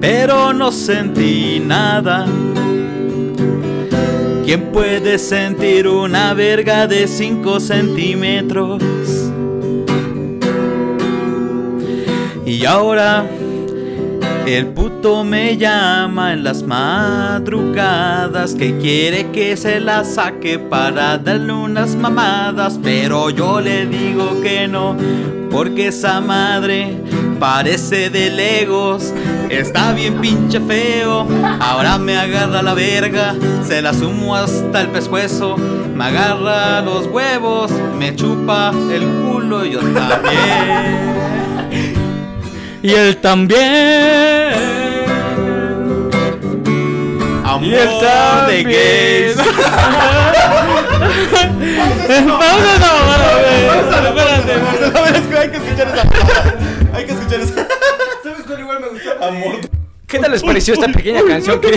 Pero 0.00 0.52
no 0.52 0.70
sentí 0.70 1.58
nada. 1.58 2.26
¿Quién 4.50 4.72
puede 4.72 5.16
sentir 5.20 5.86
una 5.86 6.34
verga 6.34 6.88
de 6.88 7.06
5 7.06 7.60
centímetros? 7.60 8.82
Y 12.44 12.64
ahora 12.64 13.30
el 14.46 14.66
puto 14.66 15.22
me 15.22 15.56
llama 15.56 16.32
en 16.32 16.42
las 16.42 16.64
madrugadas 16.64 18.56
que 18.56 18.76
quiere 18.78 19.30
que 19.30 19.56
se 19.56 19.78
la 19.78 20.02
saque 20.02 20.58
para 20.58 21.16
darle 21.16 21.52
unas 21.52 21.94
mamadas, 21.94 22.76
pero 22.82 23.30
yo 23.30 23.60
le 23.60 23.86
digo 23.86 24.40
que 24.42 24.66
no, 24.66 24.96
porque 25.48 25.86
esa 25.86 26.20
madre 26.20 26.96
parece 27.40 28.10
de 28.10 28.30
Legos. 28.30 29.12
Está 29.48 29.92
bien 29.92 30.20
pinche 30.20 30.60
feo, 30.60 31.26
ahora 31.58 31.98
me 31.98 32.16
agarra 32.16 32.62
la 32.62 32.74
verga, 32.74 33.34
se 33.66 33.82
la 33.82 33.92
sumo 33.92 34.36
hasta 34.36 34.82
el 34.82 34.88
pescuezo, 34.88 35.56
me 35.56 36.04
agarra 36.04 36.80
los 36.82 37.06
huevos, 37.06 37.72
me 37.98 38.14
chupa 38.14 38.70
el 38.92 39.02
culo 39.02 39.64
y 39.64 39.72
yo 39.72 39.80
también. 39.80 41.10
Y 42.82 42.90
él 42.92 43.16
también. 43.16 43.60
Amor 47.44 47.64
Y 47.64 47.74
él 47.74 47.88
de 47.88 48.06
también. 48.06 48.68
gays. 48.68 49.36
Pausa 52.38 52.78
no, 52.80 52.92
espérate, 54.08 54.52
espérate. 54.84 55.38
Hay 55.38 55.48
que 55.50 55.56
escuchar 55.56 55.88
esa. 55.88 56.59
Hay 57.00 57.06
que 57.06 57.12
escuchar 57.12 57.40
esa. 57.40 57.54
¿Sabes 58.22 58.42
cuál 58.46 58.60
igual 58.60 58.80
me 58.80 58.88
gustó? 58.88 59.24
Amor. 59.24 59.60
¿Qué 60.06 60.18
tal 60.18 60.32
les 60.32 60.42
pareció 60.42 60.74
esta 60.74 60.86
pequeña 60.88 61.22
canción? 61.26 61.58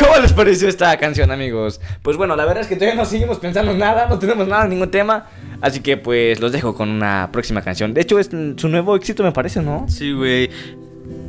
¿Cómo 0.00 0.16
les 0.20 0.32
pareció 0.32 0.68
esta 0.68 0.96
canción, 0.96 1.30
amigos? 1.30 1.80
Pues 2.02 2.16
bueno, 2.16 2.34
la 2.34 2.44
verdad 2.46 2.62
es 2.62 2.66
que 2.66 2.74
todavía 2.74 2.96
no 2.96 3.04
seguimos 3.04 3.38
pensando 3.38 3.70
en 3.70 3.78
nada, 3.78 4.08
no 4.08 4.18
tenemos 4.18 4.48
nada, 4.48 4.66
ningún 4.66 4.90
tema. 4.90 5.28
Así 5.60 5.78
que 5.80 5.98
pues 5.98 6.40
los 6.40 6.50
dejo 6.50 6.74
con 6.74 6.88
una 6.88 7.28
próxima 7.30 7.62
canción. 7.62 7.94
De 7.94 8.00
hecho, 8.00 8.18
es 8.18 8.28
su 8.56 8.68
nuevo 8.68 8.96
éxito, 8.96 9.22
me 9.22 9.30
parece, 9.30 9.62
¿no? 9.62 9.86
Sí, 9.88 10.12
güey. 10.12 10.50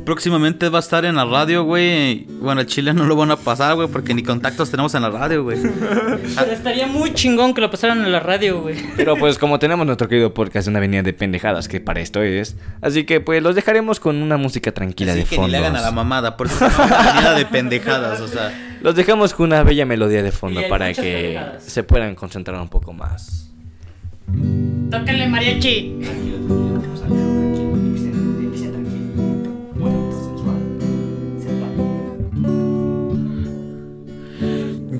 Próximamente 0.04 0.68
va 0.68 0.78
a 0.78 0.80
estar 0.80 1.04
en 1.04 1.14
la 1.14 1.24
radio, 1.24 1.62
güey. 1.62 2.24
Bueno, 2.40 2.60
el 2.60 2.66
chile 2.66 2.92
no 2.92 3.04
lo 3.04 3.14
van 3.14 3.30
a 3.30 3.36
pasar, 3.36 3.76
güey, 3.76 3.86
porque 3.86 4.14
ni 4.14 4.24
contactos 4.24 4.68
tenemos 4.68 4.92
en 4.96 5.02
la 5.02 5.10
radio, 5.10 5.44
güey. 5.44 5.58
Pero 6.36 6.50
estaría 6.50 6.88
muy 6.88 7.14
chingón 7.14 7.54
que 7.54 7.60
lo 7.60 7.70
pasaran 7.70 8.04
en 8.04 8.10
la 8.10 8.18
radio, 8.18 8.60
güey. 8.62 8.74
Pero 8.96 9.16
pues 9.16 9.38
como 9.38 9.60
tenemos 9.60 9.86
nuestro 9.86 10.08
querido 10.08 10.34
podcast 10.34 10.66
de 10.66 10.70
una 10.70 10.78
avenida 10.80 11.02
de 11.04 11.12
pendejadas, 11.12 11.68
que 11.68 11.80
para 11.80 12.00
esto 12.00 12.20
es. 12.20 12.56
Así 12.80 13.04
que 13.04 13.20
pues 13.20 13.42
los 13.44 13.54
dejaremos 13.54 14.00
con 14.00 14.16
una 14.20 14.36
música 14.36 14.72
tranquila 14.72 15.12
Así 15.12 15.20
de 15.22 15.26
que 15.28 15.36
fondo. 15.36 15.46
ni 15.46 15.52
le 15.52 15.58
hagan 15.58 15.76
a 15.76 15.80
la 15.82 15.92
mamada, 15.92 16.36
porque 16.36 16.52
es 16.54 16.60
una 16.60 16.98
avenida 16.98 17.34
de 17.34 17.46
pendejadas, 17.46 18.20
o 18.20 18.26
sea. 18.26 18.52
Los 18.82 18.96
dejamos 18.96 19.32
con 19.34 19.46
una 19.46 19.62
bella 19.62 19.86
melodía 19.86 20.24
de 20.24 20.32
fondo 20.32 20.62
para 20.68 20.92
que 20.92 21.00
pendejadas. 21.00 21.62
se 21.62 21.82
puedan 21.84 22.16
concentrar 22.16 22.60
un 22.60 22.68
poco 22.68 22.92
más. 22.92 23.50
Tócale 24.90 25.28
mariachi. 25.28 26.61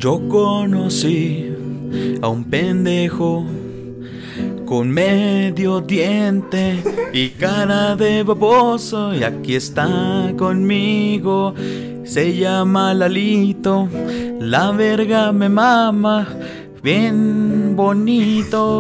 Yo 0.02 0.20
conocí 0.28 1.46
a 2.20 2.28
un 2.28 2.42
pendejo 2.50 3.46
con 4.66 4.90
medio 4.90 5.80
diente 5.80 6.82
y 7.12 7.28
cara 7.28 7.94
de 7.94 8.24
baboso 8.24 9.14
y 9.14 9.22
aquí 9.22 9.54
está 9.54 10.34
conmigo. 10.36 11.54
Se 12.02 12.36
llama 12.36 12.94
Lalito, 12.94 13.88
la 14.40 14.72
verga 14.72 15.30
me 15.30 15.48
mama, 15.48 16.26
bien 16.82 17.76
bonito. 17.76 18.72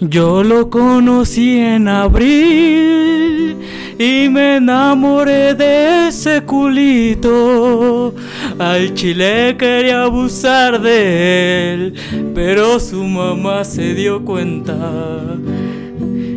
Yo 0.00 0.44
lo 0.44 0.68
conocí 0.68 1.58
en 1.58 1.88
abril 1.88 3.56
y 3.98 4.28
me 4.28 4.56
enamoré 4.56 5.54
de 5.54 6.08
ese 6.08 6.42
culito. 6.42 8.14
Al 8.58 8.92
chile 8.92 9.56
quería 9.58 10.02
abusar 10.02 10.82
de 10.82 11.72
él, 11.72 11.94
pero 12.34 12.78
su 12.78 13.04
mamá 13.04 13.64
se 13.64 13.94
dio 13.94 14.22
cuenta. 14.22 14.76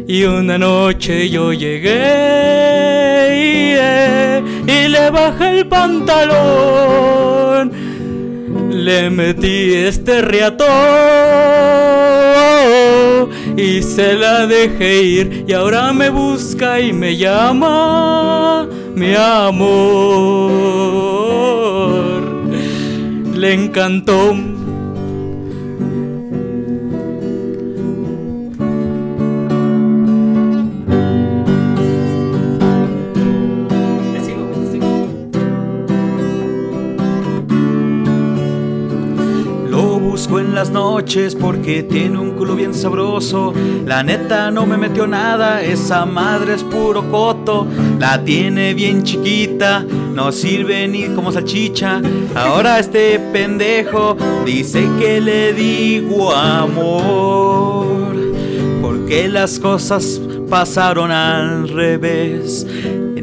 Y 0.08 0.24
una 0.24 0.58
noche 0.58 1.30
yo 1.30 1.52
llegué 1.52 1.90
y, 3.36 3.74
eh, 3.78 4.42
le 4.88 5.10
bajé 5.10 5.60
el 5.60 5.68
pantalón. 5.68 7.10
Le 8.72 9.10
metí 9.10 9.74
este 9.74 10.22
riatón 10.22 10.70
y 13.60 13.84
se 13.84 14.16
la 14.16 14.48
dejé 14.48 15.04
ir 15.04 15.46
y 15.48 15.54
ahora 15.54 15.92
me 15.92 16.10
busca 16.10 16.80
y 16.80 16.94
me 16.94 17.18
llama 17.18 18.66
mi 18.96 19.14
amor. 19.16 19.60
Le 23.36 23.54
encantó. 23.54 24.59
Busco 40.20 40.42
en 40.42 40.54
las 40.54 40.70
noches 40.70 41.34
porque 41.34 41.82
tiene 41.82 42.20
un 42.20 42.32
culo 42.32 42.54
bien 42.54 42.74
sabroso. 42.74 43.54
La 43.86 44.04
neta 44.04 44.52
no 44.52 44.66
me 44.66 44.76
metió 44.76 45.08
nada, 45.08 45.62
esa 45.62 46.06
madre 46.06 46.56
es 46.56 46.64
puro 46.64 47.10
coto. 47.10 47.66
La 47.98 48.22
tiene 48.22 48.74
bien 48.74 49.04
chiquita, 49.04 49.86
no 50.14 50.34
sirve 50.34 50.90
ni 50.90 51.06
como 51.16 51.32
salchicha. 51.32 52.02
Ahora 52.36 52.80
este 52.80 53.18
pendejo 53.32 54.18
dice 54.46 54.90
que 55.00 55.22
le 55.22 55.54
digo 55.54 56.34
amor. 56.34 58.18
Porque 58.82 59.30
las 59.30 59.58
cosas 59.58 60.20
pasaron 60.50 61.12
al 61.12 61.70
revés. 61.70 62.68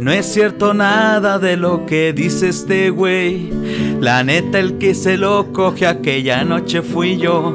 No 0.07 0.13
es 0.13 0.27
cierto 0.33 0.73
nada 0.73 1.41
de 1.41 1.57
lo 1.57 1.85
que 1.85 2.13
dice 2.13 2.51
este 2.51 2.91
güey. 2.91 3.51
La 4.01 4.23
neta, 4.23 4.61
el 4.61 4.79
que 4.79 4.95
se 4.95 5.17
lo 5.17 5.53
coge 5.53 5.85
aquella 5.85 6.45
noche 6.45 6.81
fui 6.81 7.17
yo. 7.17 7.53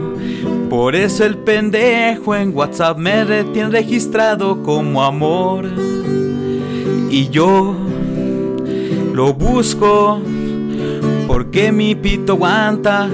Por 0.69 0.97
eso 0.97 1.23
el 1.23 1.37
pendejo 1.37 2.35
en 2.35 2.53
WhatsApp 2.53 2.97
me 2.97 3.23
re- 3.23 3.45
tiene 3.45 3.69
registrado 3.69 4.61
como 4.63 5.01
amor. 5.01 5.63
Y 7.09 7.29
yo 7.29 7.73
lo 9.13 9.33
busco 9.33 10.19
porque 11.27 11.71
mi 11.71 11.95
pito 11.95 12.33
aguanta 12.33 13.07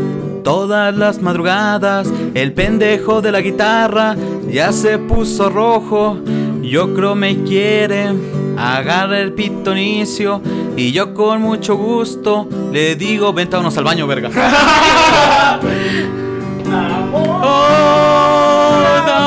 todas 0.43 0.97
las 0.97 1.21
madrugadas. 1.21 2.11
El 2.33 2.53
pendejo 2.53 3.21
de 3.21 3.31
la 3.31 3.41
guitarra 3.41 4.15
ya 4.51 4.71
se 4.71 4.97
puso 4.97 5.47
rojo. 5.51 6.17
Yo 6.63 6.91
creo 6.95 7.13
me 7.13 7.43
quiere. 7.43 8.15
Agarra 8.57 9.19
el 9.19 9.33
pitonicio 9.33 10.41
y 10.75 10.91
yo 10.91 11.13
con 11.13 11.41
mucho 11.41 11.75
gusto 11.75 12.47
le 12.71 12.95
digo, 12.95 13.31
ventámonos 13.33 13.77
al 13.77 13.83
baño, 13.83 14.07
verga. 14.07 14.29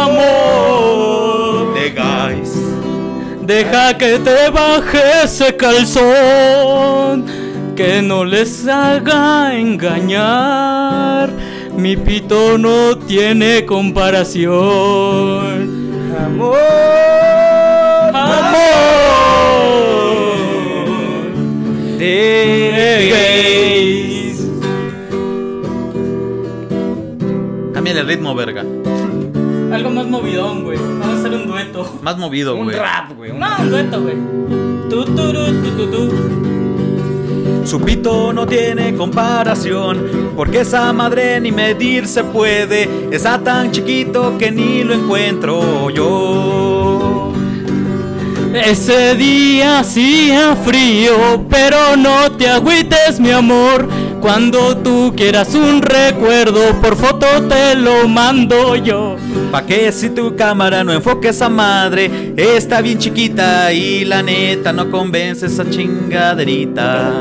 amor. 0.02 1.74
De 1.74 1.90
guys. 1.90 2.54
Deja 3.42 3.96
que 3.98 4.18
te 4.18 4.50
baje 4.50 5.22
ese 5.24 5.56
calzón, 5.56 7.26
que 7.76 8.02
no 8.02 8.24
les 8.24 8.66
haga 8.66 9.56
engañar. 9.56 11.30
Mi 11.76 11.96
pito 11.96 12.58
no 12.58 12.98
tiene 12.98 13.64
comparación. 13.64 14.50
Amor. 16.16 16.56
Amor 18.12 19.09
de 22.10 23.08
gays. 23.12 24.46
Cámbiale 27.74 28.00
el 28.00 28.06
ritmo, 28.06 28.34
verga. 28.34 28.64
Algo 29.72 29.90
más 29.90 30.06
movidón, 30.06 30.64
güey. 30.64 30.78
Vamos 30.78 31.16
a 31.16 31.18
hacer 31.20 31.32
un 31.32 31.46
dueto. 31.46 31.98
Más 32.02 32.18
movido, 32.18 32.54
Un 32.56 32.64
güey. 32.64 32.76
rap, 32.76 33.16
güey. 33.16 33.30
un 33.30 33.38
No, 33.38 33.46
un 33.60 33.70
dueto, 33.70 34.00
güey. 34.02 34.14
Tu, 34.88 35.04
tu, 35.04 35.32
tu, 35.32 35.86
tu. 35.90 36.10
Su 37.64 37.80
pito 37.80 38.32
no 38.32 38.46
tiene 38.46 38.96
comparación, 38.96 40.32
porque 40.34 40.60
esa 40.62 40.92
madre 40.92 41.40
ni 41.40 41.52
medir 41.52 42.08
se 42.08 42.24
puede. 42.24 42.88
Está 43.12 43.38
tan 43.38 43.70
chiquito 43.70 44.36
que 44.38 44.50
ni 44.50 44.82
lo 44.82 44.94
encuentro 44.94 45.88
yo. 45.90 47.29
Ese 48.54 49.14
día 49.14 49.78
hacía 49.78 50.56
frío, 50.56 51.46
pero 51.48 51.96
no 51.96 52.32
te 52.32 52.48
agüites, 52.48 53.20
mi 53.20 53.30
amor. 53.30 53.88
Cuando 54.20 54.76
tú 54.76 55.14
quieras 55.16 55.54
un 55.54 55.80
recuerdo, 55.80 56.80
por 56.80 56.96
foto 56.96 57.26
te 57.48 57.76
lo 57.76 58.08
mando 58.08 58.74
yo. 58.74 59.16
Pa' 59.52 59.64
que 59.64 59.92
si 59.92 60.10
tu 60.10 60.34
cámara 60.34 60.82
no 60.82 60.92
enfoque 60.92 61.28
esa 61.28 61.48
madre, 61.48 62.34
está 62.36 62.80
bien 62.80 62.98
chiquita 62.98 63.72
y 63.72 64.04
la 64.04 64.22
neta 64.22 64.72
no 64.72 64.90
convence 64.90 65.46
esa 65.46 65.68
chingaderita. 65.68 67.12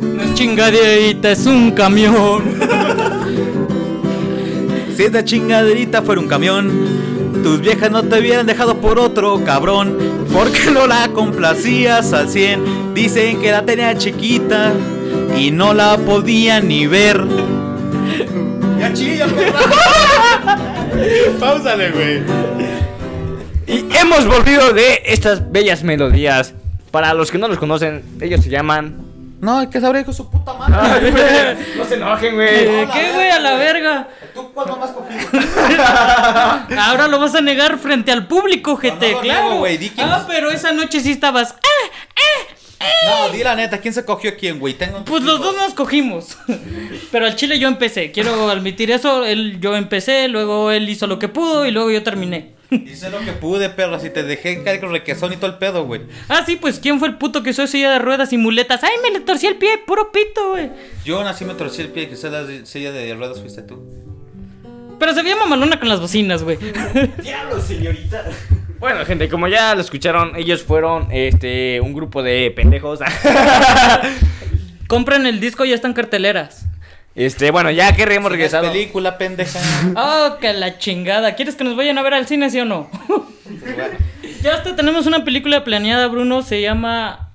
No 0.00 0.22
es 0.22 0.28
esa 0.28 0.34
chingadita 0.34 1.30
es 1.30 1.46
un 1.46 1.70
camión. 1.70 2.42
Si 4.96 5.04
esta 5.04 5.24
chingaderita 5.24 6.02
fuera 6.02 6.20
un 6.20 6.28
camión, 6.28 6.70
tus 7.42 7.62
viejas 7.62 7.90
no 7.90 8.02
te 8.02 8.20
hubieran 8.20 8.44
dejado 8.44 8.76
por 8.76 8.98
otro 8.98 9.42
cabrón. 9.42 10.11
Porque 10.32 10.70
no 10.72 10.86
la 10.86 11.08
complacías 11.08 12.12
al 12.12 12.28
100. 12.28 12.94
Dicen 12.94 13.40
que 13.40 13.50
la 13.50 13.64
tenía 13.64 13.96
chiquita 13.96 14.72
y 15.36 15.50
no 15.50 15.74
la 15.74 15.96
podían 15.98 16.68
ni 16.68 16.86
ver. 16.86 17.20
Ya 18.78 18.92
chilla, 18.92 19.26
Pausale, 21.40 21.90
güey. 21.90 22.22
Y 23.66 23.86
hemos 23.96 24.26
volvido 24.26 24.72
de 24.72 25.02
estas 25.06 25.50
bellas 25.50 25.82
melodías. 25.82 26.54
Para 26.90 27.14
los 27.14 27.30
que 27.30 27.38
no 27.38 27.48
los 27.48 27.58
conocen, 27.58 28.02
ellos 28.20 28.42
se 28.42 28.50
llaman. 28.50 28.96
No, 29.42 29.68
que 29.68 29.80
sabré 29.80 30.04
con 30.04 30.14
su 30.14 30.30
puta 30.30 30.54
madre. 30.54 30.76
Ay, 30.80 31.10
güey, 31.10 31.76
no 31.76 31.84
se 31.84 31.94
enojen, 31.96 32.36
güey. 32.36 32.48
Eh, 32.48 32.88
¿Qué, 32.92 33.12
güey? 33.12 33.28
A 33.28 33.40
la 33.40 33.56
verga. 33.56 34.08
¿Tú 34.32 34.52
cuándo 34.52 34.76
más 34.76 34.92
cogido? 34.92 35.20
Ahora 36.80 37.08
lo 37.08 37.18
vas 37.18 37.34
a 37.34 37.40
negar 37.40 37.76
frente 37.78 38.12
al 38.12 38.28
público, 38.28 38.76
gente, 38.76 39.10
no 39.10 39.16
lo 39.16 39.20
claro. 39.22 39.56
güey, 39.56 39.92
ah, 39.98 40.24
pero 40.28 40.48
esa 40.52 40.70
noche 40.70 41.00
sí 41.00 41.10
estabas. 41.10 41.56
¡Ah! 41.56 42.54
No, 43.04 43.30
di 43.30 43.42
la 43.42 43.56
neta, 43.56 43.78
¿quién 43.78 43.92
se 43.92 44.04
cogió 44.04 44.30
a 44.30 44.34
quién, 44.34 44.60
güey? 44.60 44.74
Tengo 44.74 45.04
Pues 45.04 45.24
los 45.24 45.40
dos 45.40 45.56
nos 45.56 45.74
cogimos. 45.74 46.36
Pero 47.10 47.26
al 47.26 47.36
chile 47.36 47.58
yo 47.58 47.68
empecé. 47.68 48.12
Quiero 48.12 48.48
admitir 48.48 48.90
eso. 48.90 49.24
Él, 49.24 49.58
yo 49.60 49.76
empecé, 49.76 50.28
luego 50.28 50.70
él 50.70 50.88
hizo 50.88 51.06
lo 51.06 51.18
que 51.18 51.28
pudo 51.28 51.66
y 51.66 51.70
luego 51.70 51.90
yo 51.90 52.02
terminé. 52.02 52.54
Hice 52.72 53.10
lo 53.10 53.20
que 53.20 53.32
pude, 53.32 53.68
perro. 53.70 53.98
Si 54.00 54.10
te 54.10 54.22
dejé 54.22 54.62
caer 54.62 54.80
con 54.80 54.90
requesón 54.90 55.32
y 55.32 55.36
todo 55.36 55.50
el 55.50 55.58
pedo, 55.58 55.84
güey. 55.84 56.02
Ah, 56.28 56.42
sí, 56.46 56.56
pues 56.56 56.80
¿quién 56.80 56.98
fue 56.98 57.08
el 57.08 57.16
puto 57.16 57.42
que 57.42 57.50
usó 57.50 57.66
silla 57.66 57.90
de 57.90 57.98
ruedas 57.98 58.32
y 58.32 58.38
muletas? 58.38 58.82
¡Ay, 58.82 58.92
me 59.02 59.10
le 59.10 59.20
torcí 59.20 59.46
el 59.46 59.56
pie! 59.56 59.78
¡Puro 59.86 60.10
pito, 60.12 60.50
güey! 60.50 60.70
Yo 61.04 61.22
nací 61.22 61.44
me 61.44 61.54
torcí 61.54 61.82
el 61.82 61.88
pie, 61.88 62.08
que 62.08 62.14
usé 62.14 62.30
la 62.30 62.46
silla 62.64 62.92
de 62.92 63.14
ruedas 63.14 63.40
fuiste 63.40 63.62
tú. 63.62 63.82
Pero 64.98 65.14
se 65.14 65.22
veía 65.22 65.36
mamalona 65.36 65.80
con 65.80 65.88
las 65.88 66.00
bocinas, 66.00 66.44
güey. 66.44 66.58
Diablo, 67.22 67.60
señorita. 67.60 68.24
Bueno, 68.78 69.04
gente, 69.04 69.28
como 69.28 69.48
ya 69.48 69.74
lo 69.74 69.80
escucharon, 69.80 70.36
ellos 70.36 70.62
fueron 70.62 71.08
este 71.10 71.80
un 71.80 71.92
grupo 71.92 72.22
de 72.22 72.52
pendejos. 72.54 73.00
Compren 74.88 75.26
el 75.26 75.40
disco, 75.40 75.64
ya 75.64 75.74
están 75.74 75.92
carteleras. 75.92 76.66
Este, 77.14 77.50
bueno, 77.50 77.70
ya 77.70 77.94
que 77.94 78.02
hemos 78.04 78.30
regresado. 78.30 78.70
película, 78.70 79.18
pendeja. 79.18 79.60
Oh, 79.96 80.38
que 80.40 80.52
la 80.52 80.78
chingada. 80.78 81.34
¿Quieres 81.34 81.56
que 81.56 81.64
nos 81.64 81.76
vayan 81.76 81.98
a 81.98 82.02
ver 82.02 82.14
al 82.14 82.26
cine, 82.26 82.50
sí 82.50 82.60
o 82.60 82.64
no? 82.64 82.90
ya 84.42 84.54
hasta 84.54 84.74
tenemos 84.76 85.06
una 85.06 85.24
película 85.24 85.64
planeada, 85.64 86.08
Bruno. 86.08 86.42
Se 86.42 86.60
llama 86.60 87.32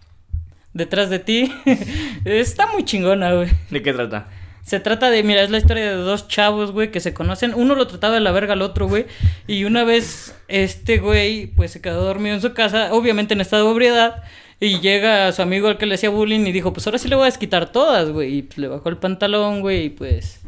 Detrás 0.74 1.10
de 1.10 1.19
ti. 1.19 1.53
Está 2.25 2.67
muy 2.67 2.86
chingona, 2.86 3.34
güey. 3.34 3.50
¿De 3.69 3.81
qué 3.81 3.93
trata? 3.93 4.27
Se 4.63 4.81
trata 4.81 5.10
de, 5.10 5.24
mira, 5.24 5.43
es 5.43 5.50
la 5.50 5.60
historia 5.60 5.86
de 5.86 5.96
dos 5.96 6.27
chavos, 6.27 6.72
güey, 6.72 6.91
que 6.91 7.00
se 7.00 7.13
conocen. 7.13 7.53
Uno 7.55 7.74
lo 7.74 7.88
trataba 7.88 8.15
de 8.15 8.19
la 8.19 8.31
verga 8.31 8.53
al 8.53 8.62
otro, 8.62 8.88
güey. 8.88 9.05
Y 9.48 9.63
una 9.63 9.86
vez, 9.86 10.36
este 10.50 10.98
güey, 10.98 11.48
pues 11.48 11.72
se 11.72 11.81
quedó 11.81 12.03
dormido 12.03 12.36
en 12.36 12.41
su 12.41 12.53
casa, 12.53 12.93
obviamente 12.93 13.34
en 13.34 13.39
estado 13.39 13.65
de 13.65 13.72
ebriedad. 13.72 14.24
Y 14.59 14.79
llega 14.79 15.31
su 15.31 15.41
amigo 15.41 15.67
al 15.67 15.77
que 15.77 15.85
le 15.85 15.95
hacía 15.95 16.09
bullying 16.09 16.47
y 16.47 16.51
dijo, 16.51 16.73
pues 16.73 16.87
ahora 16.87 16.97
sí 16.97 17.07
le 17.07 17.15
voy 17.15 17.23
a 17.23 17.25
desquitar 17.25 17.71
todas, 17.71 18.09
güey. 18.09 18.37
Y 18.37 18.41
pues, 18.41 18.57
le 18.57 18.67
bajó 18.67 18.89
el 18.89 18.97
pantalón, 18.97 19.61
güey, 19.61 19.85
y 19.85 19.89
pues... 19.89 20.41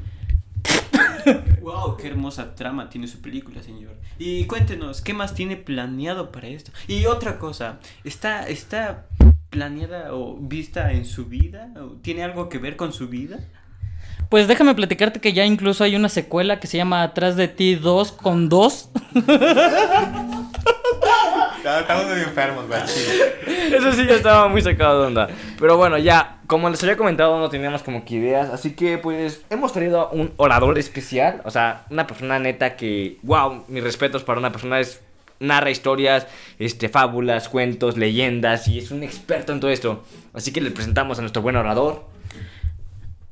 Wow, 1.62 1.98
qué 1.98 2.08
hermosa 2.08 2.56
trama 2.56 2.90
tiene 2.90 3.08
su 3.08 3.22
película, 3.22 3.62
señor. 3.62 3.96
Y 4.18 4.46
cuéntenos, 4.46 5.02
¿qué 5.02 5.14
más 5.14 5.36
tiene 5.36 5.56
planeado 5.56 6.32
para 6.32 6.48
esto? 6.48 6.72
Y 6.88 7.06
otra 7.06 7.38
cosa, 7.38 7.80
¿está, 8.04 8.48
está 8.48 9.06
planeada 9.52 10.14
o 10.16 10.38
vista 10.38 10.92
en 10.92 11.06
su 11.06 11.26
vida? 11.26 11.72
¿O 11.76 11.98
¿Tiene 12.02 12.24
algo 12.24 12.50
que 12.50 12.58
ver 12.58 12.76
con 12.76 12.92
su 12.94 13.10
vida? 13.10 13.40
Pues 14.30 14.48
déjame 14.48 14.74
platicarte 14.76 15.20
que 15.20 15.34
ya 15.34 15.46
incluso 15.46 15.84
hay 15.84 15.96
una 15.96 16.10
secuela 16.10 16.60
que 16.60 16.68
se 16.68 16.78
llama 16.78 17.04
Atrás 17.04 17.36
de 17.36 17.48
ti 17.48 17.76
2 17.76 18.12
con 18.14 18.50
2. 18.50 18.90
Estamos 21.64 22.06
medio 22.08 22.24
enfermos, 22.24 22.68
güey. 22.68 22.82
Eso 23.74 23.92
sí 23.92 24.06
ya 24.06 24.16
estaba 24.16 24.48
muy 24.48 24.62
sacado 24.62 25.02
de 25.02 25.08
onda. 25.08 25.28
Pero 25.60 25.76
bueno, 25.78 25.98
ya, 25.98 26.38
como 26.48 26.70
les 26.70 26.82
había 26.84 26.96
comentado, 26.96 27.38
no 27.38 27.50
teníamos 27.50 27.84
como 27.84 28.06
que 28.06 28.16
ideas. 28.16 28.50
Así 28.50 28.72
que 28.72 28.98
pues 28.98 29.42
hemos 29.50 29.74
traído 29.74 30.02
a 30.02 30.12
un 30.12 30.32
orador 30.38 30.78
especial. 30.80 31.42
O 31.44 31.52
sea, 31.52 31.86
una 31.90 32.08
persona 32.08 32.40
neta 32.40 32.76
que, 32.76 33.18
wow, 33.24 33.66
mis 33.68 33.84
respetos 33.84 34.24
para 34.24 34.40
una 34.40 34.52
persona 34.52 34.80
es 34.80 35.02
narra 35.40 35.70
historias, 35.70 36.28
este, 36.60 36.90
fábulas, 36.90 37.50
cuentos, 37.50 37.98
leyendas 37.98 38.68
y 38.68 38.80
es 38.80 38.92
un 38.92 39.04
experto 39.04 39.52
en 39.52 39.60
todo 39.60 39.72
esto. 39.72 40.04
Así 40.34 40.52
que 40.54 40.62
le 40.62 40.72
presentamos 40.72 41.18
a 41.18 41.22
nuestro 41.22 41.42
buen 41.42 41.56
orador. 41.56 42.06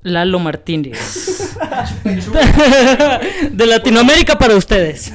Lalo 0.03 0.39
Martínez. 0.39 1.55
de 3.51 3.65
Latinoamérica 3.65 4.37
para 4.37 4.55
ustedes. 4.55 5.13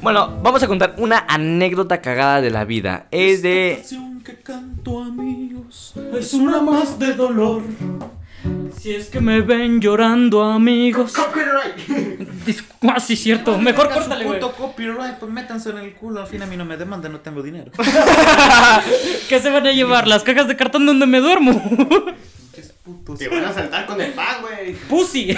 Bueno, 0.00 0.38
vamos 0.42 0.62
a 0.62 0.66
contar 0.68 0.94
una 0.98 1.24
anécdota 1.28 2.00
cagada 2.00 2.40
de 2.40 2.50
la 2.50 2.64
vida. 2.64 3.06
Es 3.10 3.42
de... 3.42 3.82
que 4.24 4.34
canto, 4.36 5.00
amigos. 5.02 5.94
Es 6.18 6.34
una 6.34 6.60
más 6.60 6.98
de 6.98 7.14
dolor. 7.14 7.62
Si 8.78 8.94
es 8.94 9.06
que 9.08 9.20
me 9.20 9.40
ven 9.40 9.80
llorando, 9.80 10.44
amigos. 10.44 11.14
Dis- 12.46 12.64
Ah, 12.82 13.00
sí, 13.00 13.16
cierto. 13.16 13.58
Mejor 13.58 13.90
córtale, 13.90 14.24
güey. 14.24 14.40
copyright, 14.40 15.16
pues 15.18 15.32
métanse 15.32 15.70
en 15.70 15.78
el 15.78 15.92
culo. 15.94 16.20
Al 16.20 16.26
fin 16.28 16.42
a 16.42 16.46
mí 16.46 16.56
no 16.56 16.64
me 16.64 16.76
demandan, 16.76 17.10
no 17.12 17.18
tengo 17.20 17.42
dinero. 17.42 17.72
¿Qué 19.28 19.40
se 19.40 19.50
van 19.50 19.66
a 19.66 19.72
llevar? 19.72 20.06
Las 20.06 20.22
cajas 20.22 20.46
de 20.46 20.56
cartón 20.56 20.86
donde 20.86 21.06
me 21.06 21.18
duermo. 21.18 21.60
Te 23.18 23.28
van 23.28 23.44
a 23.44 23.52
saltar 23.52 23.86
con 23.86 24.00
el 24.00 24.12
pan, 24.12 24.42
güey. 24.42 24.74
Pussy. 24.88 25.34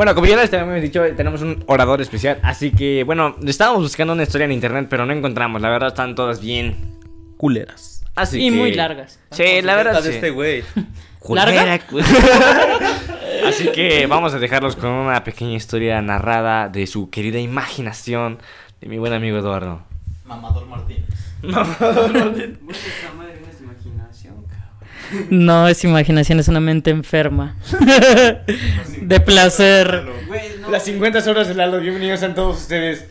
Bueno, 0.00 0.14
como 0.14 0.26
ya 0.28 0.36
les 0.36 0.50
habíamos 0.54 0.80
dicho, 0.80 1.02
tenemos 1.14 1.42
un 1.42 1.62
orador 1.66 2.00
especial. 2.00 2.38
Así 2.42 2.70
que, 2.70 3.04
bueno, 3.04 3.36
estábamos 3.46 3.82
buscando 3.82 4.14
una 4.14 4.22
historia 4.22 4.46
en 4.46 4.52
internet, 4.52 4.86
pero 4.88 5.04
no 5.04 5.12
encontramos. 5.12 5.60
La 5.60 5.68
verdad, 5.68 5.88
están 5.88 6.14
todas 6.14 6.40
bien 6.40 6.96
Culeras. 7.36 8.02
Así 8.14 8.46
Y 8.46 8.50
que- 8.50 8.56
muy 8.56 8.72
largas. 8.72 9.20
Sí, 9.30 9.60
la 9.60 9.76
verdad. 9.76 10.02
de 10.02 10.08
sí. 10.08 10.14
este 10.14 10.30
güey. 10.30 10.64
¿Larga? 11.28 11.80
Así 13.46 13.68
que 13.72 14.06
vamos 14.06 14.32
a 14.32 14.38
dejarlos 14.38 14.74
con 14.74 14.88
una 14.88 15.22
pequeña 15.22 15.54
historia 15.56 16.00
narrada 16.00 16.70
de 16.70 16.86
su 16.86 17.10
querida 17.10 17.38
imaginación 17.38 18.38
de 18.80 18.88
mi 18.88 18.96
buen 18.96 19.12
amigo 19.12 19.36
Eduardo. 19.36 19.82
Mamador 20.24 20.64
Martínez. 20.64 21.04
Esa 21.42 21.62
madre 21.62 22.56
no 23.38 23.50
es 23.50 23.60
imaginación, 23.60 24.46
cabrón. 24.48 24.88
No, 25.30 25.68
es 25.68 25.82
imaginación, 25.84 26.38
es 26.40 26.48
una 26.48 26.60
mente 26.60 26.90
enferma. 26.90 27.56
de 29.02 29.20
placer. 29.20 30.04
Las 30.70 30.84
50 30.84 31.30
horas 31.30 31.48
de 31.48 31.54
Lalo, 31.54 31.80
bienvenidos 31.80 32.22
a 32.22 32.34
todos 32.34 32.60
ustedes. 32.60 33.06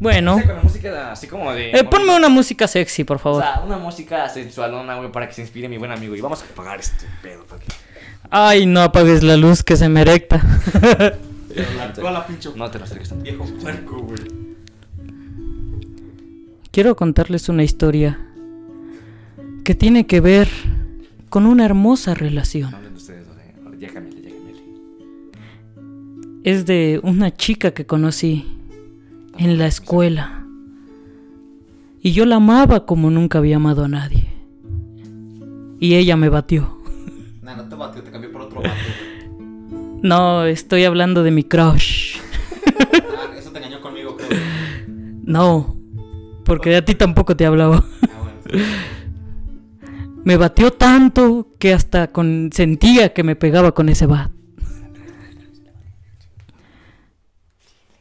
Bueno. 0.00 0.34
Con 0.38 0.48
la 0.56 0.62
música 0.62 1.12
así 1.12 1.26
como 1.26 1.52
de. 1.52 1.70
Eh, 1.70 1.84
ponme 1.84 2.14
una 2.16 2.28
música 2.28 2.68
sexy, 2.68 3.04
por 3.04 3.16
O 3.16 3.20
favor. 3.20 3.42
sea, 3.42 3.60
una 3.64 3.78
música 3.78 4.28
sensualona, 4.28 4.96
güey, 4.96 5.10
para 5.10 5.26
que 5.26 5.34
se 5.34 5.42
inspire 5.42 5.68
mi 5.68 5.76
buen 5.76 5.90
amigo. 5.90 6.14
Y 6.14 6.20
vamos 6.20 6.42
a 6.42 6.44
apagar 6.44 6.80
este 6.80 7.04
pedo, 7.22 7.44
para 7.44 7.60
que. 7.60 7.68
Ay, 8.30 8.66
no 8.66 8.80
apagues 8.82 9.22
la 9.22 9.36
luz 9.36 9.62
que 9.62 9.76
se 9.76 9.88
me 9.88 10.02
erecta. 10.02 10.40
Pincho. 12.28 12.52
No 12.56 12.70
te 12.70 12.78
lo 12.78 12.84
acerques 12.84 13.08
tanto. 13.08 13.24
Viejo 13.24 13.44
puerco, 13.60 13.98
güey. 14.00 14.20
Quiero 16.70 16.94
contarles 16.94 17.48
una 17.48 17.64
historia 17.64 18.20
que 19.64 19.74
tiene 19.74 20.06
que 20.06 20.20
ver 20.20 20.48
con 21.28 21.46
una 21.46 21.64
hermosa 21.64 22.14
relación. 22.14 22.70
Cámbiale. 22.70 24.28
Es 26.44 26.66
de 26.66 27.00
una 27.02 27.34
chica 27.34 27.72
que 27.72 27.86
conocí 27.86 28.46
en 29.36 29.58
la 29.58 29.66
escuela. 29.66 30.44
Y 32.00 32.12
yo 32.12 32.24
la 32.26 32.36
amaba 32.36 32.86
como 32.86 33.10
nunca 33.10 33.38
había 33.38 33.56
amado 33.56 33.84
a 33.84 33.88
nadie. 33.88 34.28
Y 35.80 35.94
ella 35.94 36.16
me 36.16 36.28
batió. 36.28 36.76
Nah, 37.42 37.56
no 37.56 37.66
te 37.66 37.76
batió, 37.76 38.02
te 38.02 38.10
cambié 38.10 38.28
por 38.28 38.42
otro 38.42 38.60
vato. 38.60 38.74
No, 40.02 40.44
estoy 40.44 40.84
hablando 40.84 41.22
de 41.22 41.30
mi 41.30 41.44
crush. 41.44 42.18
Ah, 42.80 43.34
eso 43.36 43.50
te 43.50 43.58
engañó 43.58 43.80
conmigo, 43.80 44.16
creo. 44.16 44.38
No, 45.24 45.76
porque 46.44 46.76
a 46.76 46.84
ti 46.84 46.94
tampoco 46.94 47.36
te 47.36 47.46
hablaba. 47.46 47.84
Ah, 48.02 48.30
bueno. 48.50 48.64
Me 50.28 50.36
batió 50.36 50.70
tanto 50.70 51.54
que 51.58 51.72
hasta 51.72 52.08
con... 52.08 52.50
sentía 52.52 53.14
que 53.14 53.22
me 53.22 53.34
pegaba 53.34 53.72
con 53.72 53.88
ese 53.88 54.04
bat. 54.04 54.30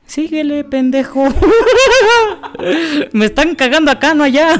Síguele, 0.05 0.65
pendejo. 0.65 1.25
me 3.13 3.27
están 3.27 3.55
cagando 3.55 3.91
acá, 3.91 4.13
no 4.13 4.25
allá. 4.25 4.59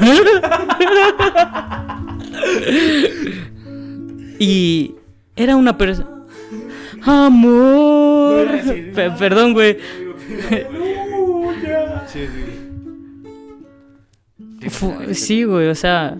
y 4.38 4.94
era 5.36 5.54
una 5.54 5.76
persona... 5.76 6.08
Amor. 7.02 8.46
Pe- 8.94 9.10
perdón, 9.10 9.52
güey. 9.52 9.76
Sí, 15.12 15.44
güey, 15.44 15.68
o 15.68 15.74
sea. 15.74 16.16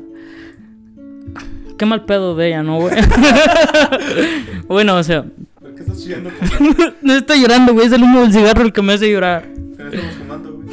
Qué 1.79 1.87
mal 1.87 2.05
pedo 2.05 2.37
de 2.37 2.49
ella, 2.49 2.63
¿no, 2.63 2.77
güey? 2.81 2.95
bueno, 4.69 4.97
o 4.97 5.03
sea, 5.03 5.25
¿Por 5.59 5.75
qué 5.75 5.81
estás 5.83 6.03
chillando? 6.03 6.31
no 7.03 7.15
estoy 7.15 7.41
llorando, 7.41 7.73
güey. 7.73 7.87
Es 7.87 7.93
el 7.93 8.03
humo 8.03 8.21
del 8.21 8.33
cigarro 8.33 8.63
el 8.63 8.73
que 8.73 8.83
me 8.83 8.93
hace 8.93 9.11
llorar. 9.11 9.47
Estamos 9.79 10.15
fumando, 10.19 10.53
güey. 10.55 10.69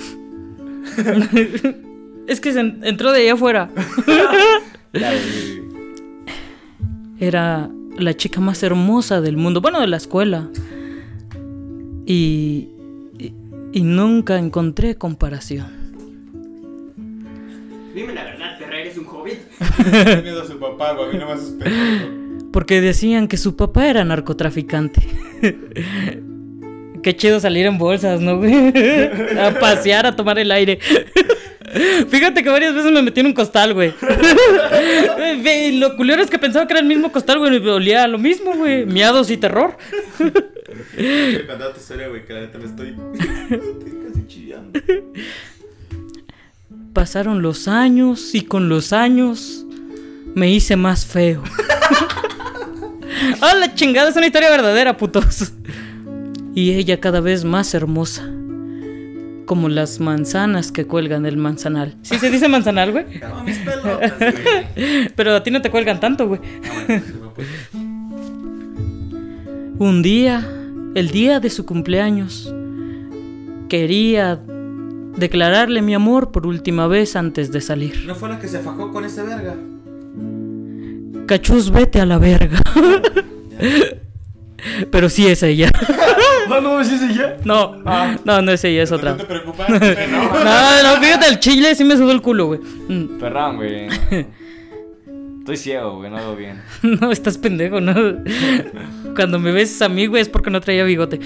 Es 2.28 2.42
que 2.42 2.52
se 2.54 2.60
en- 2.60 2.80
entró 2.84 3.12
de 3.12 3.22
allá 3.22 3.34
afuera. 3.34 3.70
Era 7.20 7.70
la 7.98 8.14
chica 8.16 8.42
más 8.42 8.62
hermosa 8.64 9.22
del 9.22 9.38
mundo, 9.38 9.62
bueno, 9.62 9.80
de 9.80 9.88
la 9.88 9.98
escuela. 9.98 10.50
Y, 12.08 12.70
y, 13.20 13.34
y 13.74 13.82
nunca 13.84 14.38
encontré 14.38 14.96
comparación. 14.96 15.68
Dime 17.94 18.14
la 18.14 18.24
verdad, 18.26 18.55
Un 18.98 19.08
hobbit. 19.08 19.40
Tiene 20.04 20.22
miedo 20.22 20.42
a 20.42 20.48
su 20.48 20.60
papá, 20.60 20.94
güey. 20.94 21.10
A 21.10 21.12
mí 21.14 21.18
no 21.20 21.26
me 21.28 21.34
haces 21.34 21.50
pendejo. 21.52 22.52
Porque 22.52 22.82
decían 22.82 23.28
que 23.28 23.38
su 23.38 23.56
papá 23.56 23.88
era 23.88 24.04
narcotraficante. 24.06 25.02
Qué 27.04 27.16
chido 27.16 27.40
salir 27.40 27.66
en 27.66 27.78
bolsas, 27.78 28.22
¿no, 28.22 28.38
güey? 28.38 28.74
A 29.38 29.60
pasear, 29.60 30.06
a 30.06 30.16
tomar 30.16 30.40
el 30.40 30.52
aire. 30.52 30.80
Fíjate 32.10 32.44
que 32.44 32.50
varias 32.50 32.74
veces 32.74 32.92
me 32.92 33.02
metí 33.02 33.20
en 33.20 33.28
un 33.28 33.34
costal, 33.34 33.74
güey. 33.74 33.94
Lo 35.74 35.96
culero 35.98 36.22
es 36.22 36.30
que 36.30 36.40
pensaba 36.40 36.66
que 36.68 36.74
era 36.74 36.80
el 36.80 36.88
mismo 36.88 37.12
costal, 37.12 37.40
güey. 37.40 37.60
Me 37.60 37.72
olía 37.72 38.04
a 38.04 38.08
lo 38.08 38.18
mismo, 38.18 38.54
güey. 38.56 38.86
Miados 38.86 39.30
y 39.30 39.38
terror. 39.38 39.78
Contar 40.18 41.74
tu 41.74 41.80
historia, 41.80 42.08
güey, 42.08 42.26
que 42.26 42.34
la 42.34 42.42
neta 42.42 42.58
me 42.58 42.66
estoy. 42.66 42.90
estoy 43.50 43.92
casi 44.08 44.28
chillando. 44.28 44.80
Pasaron 46.96 47.42
los 47.42 47.68
años 47.68 48.34
y 48.34 48.44
con 48.44 48.70
los 48.70 48.94
años 48.94 49.66
me 50.34 50.50
hice 50.50 50.78
más 50.78 51.06
feo. 51.06 51.44
¡Ah, 53.42 53.54
la 53.54 53.76
chingada! 53.76 54.10
Es 54.10 54.16
una 54.16 54.28
historia 54.28 54.50
verdadera, 54.50 54.96
putos. 54.96 55.52
Y 56.56 56.72
ella 56.72 57.02
cada 57.02 57.20
vez 57.20 57.44
más 57.44 57.74
hermosa. 57.74 58.24
Como 59.46 59.68
las 59.68 60.00
manzanas 60.00 60.72
que 60.72 60.88
cuelgan 60.88 61.24
del 61.24 61.36
manzanal. 61.36 61.98
¿Sí 62.02 62.18
se 62.18 62.32
dice 62.32 62.48
manzanal, 62.48 62.94
güey? 62.94 63.06
Mis 63.46 63.58
pelotas, 63.58 64.14
güey. 64.18 65.10
Pero 65.18 65.36
a 65.36 65.44
ti 65.44 65.52
no 65.52 65.62
te 65.62 65.70
cuelgan 65.70 66.00
tanto, 66.00 66.30
güey. 66.30 66.40
Ah, 66.64 67.02
puedo. 67.36 67.50
Un 69.80 70.02
día, 70.02 70.50
el 70.96 71.10
día 71.10 71.42
de 71.42 71.50
su 71.50 71.66
cumpleaños, 71.66 72.54
quería 73.68 74.40
declararle 75.18 75.82
mi 75.82 75.94
amor 75.94 76.32
por 76.32 76.48
última 76.48 76.88
vez 76.88 77.16
antes 77.16 77.52
de 77.52 77.62
salir. 77.62 78.04
¿No 78.06 78.16
fue 78.16 78.30
la 78.30 78.40
que 78.40 78.48
se 78.48 78.60
fajó 78.60 78.92
con 78.92 79.06
ese 79.06 79.24
verga? 79.24 79.56
Cachus, 81.28 81.72
vete 81.72 82.02
a 82.02 82.06
la 82.06 82.18
verga. 82.18 82.60
Pero 84.92 85.10
sí 85.10 85.28
es 85.28 85.44
ella. 85.44 85.70
No, 86.48 86.62
no, 86.62 86.84
¿sí 86.84 86.94
es 86.94 87.02
ella? 87.02 87.38
No, 87.44 87.76
no, 88.24 88.42
no 88.44 88.52
es 88.52 88.64
ella, 88.64 88.84
es 88.84 88.92
otra. 88.92 89.14
¿No 89.14 89.18
te 89.18 89.26
preocupas? 89.26 89.68
No. 90.12 90.44
No, 90.44 90.84
no, 90.84 91.02
fíjate, 91.02 91.28
el 91.28 91.40
chile 91.40 91.74
sí 91.74 91.84
me 91.84 91.98
sudó 91.98 92.12
el 92.12 92.22
culo, 92.22 92.46
güey. 92.46 92.60
Mm, 92.88 93.18
Perdón, 93.18 93.56
güey. 93.56 93.88
Estoy 95.40 95.58
ciego, 95.58 95.98
güey, 95.98 96.12
no 96.12 96.18
veo 96.18 96.36
bien. 96.36 96.62
No, 96.84 97.12
estás 97.12 97.40
pendejo, 97.40 97.82
¿no? 97.82 97.96
Cuando 99.16 99.40
me 99.40 99.52
ves 99.52 99.82
a 99.82 99.90
mí, 99.90 100.06
güey, 100.06 100.22
es 100.22 100.30
porque 100.30 100.52
no 100.52 100.62
traía 100.62 100.84
bigote. 100.84 101.20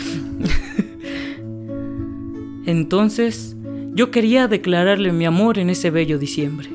Entonces, 2.65 3.57
yo 3.93 4.11
quería 4.11 4.47
declararle 4.47 5.11
mi 5.11 5.25
amor 5.25 5.59
en 5.59 5.69
ese 5.69 5.91
bello 5.91 6.17
diciembre. 6.17 6.69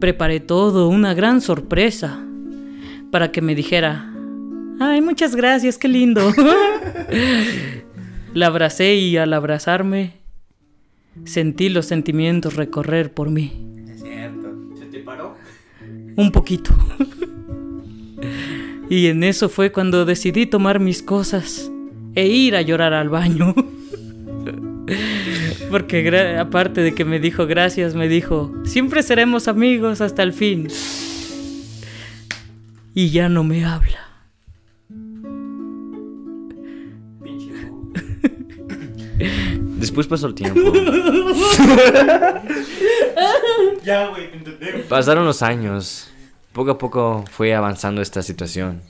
Preparé 0.00 0.40
todo, 0.40 0.88
una 0.88 1.14
gran 1.14 1.40
sorpresa, 1.40 2.24
para 3.10 3.32
que 3.32 3.42
me 3.42 3.54
dijera, 3.54 4.12
ay, 4.80 5.00
muchas 5.00 5.34
gracias, 5.34 5.78
qué 5.78 5.88
lindo. 5.88 6.32
La 8.34 8.46
abracé 8.46 8.94
y 8.94 9.16
al 9.16 9.32
abrazarme, 9.32 10.18
sentí 11.24 11.68
los 11.68 11.86
sentimientos 11.86 12.54
recorrer 12.54 13.12
por 13.12 13.30
mí. 13.30 13.52
Es 13.90 14.02
cierto. 14.02 14.54
¿Se 14.78 14.86
te 14.86 14.98
paró? 15.00 15.34
Un 16.16 16.30
poquito. 16.30 16.76
y 18.90 19.06
en 19.06 19.24
eso 19.24 19.48
fue 19.48 19.72
cuando 19.72 20.04
decidí 20.04 20.46
tomar 20.46 20.78
mis 20.78 21.02
cosas 21.02 21.72
e 22.14 22.26
ir 22.26 22.54
a 22.54 22.62
llorar 22.62 22.92
al 22.92 23.08
baño. 23.08 23.54
Porque 25.70 26.36
aparte 26.38 26.80
de 26.80 26.94
que 26.94 27.04
me 27.04 27.20
dijo 27.20 27.46
gracias, 27.46 27.94
me 27.94 28.08
dijo, 28.08 28.52
siempre 28.64 29.02
seremos 29.02 29.48
amigos 29.48 30.00
hasta 30.00 30.22
el 30.22 30.32
fin. 30.32 30.68
Y 32.94 33.10
ya 33.10 33.28
no 33.28 33.44
me 33.44 33.64
habla. 33.64 34.08
Después 39.78 40.06
pasó 40.06 40.28
el 40.28 40.34
tiempo. 40.34 40.60
Ya, 43.84 44.08
güey, 44.08 44.26
entendemos. 44.32 44.82
Pasaron 44.82 45.24
los 45.24 45.42
años. 45.42 46.10
Poco 46.52 46.72
a 46.72 46.78
poco 46.78 47.24
fue 47.30 47.54
avanzando 47.54 48.02
esta 48.02 48.22
situación. 48.22 48.82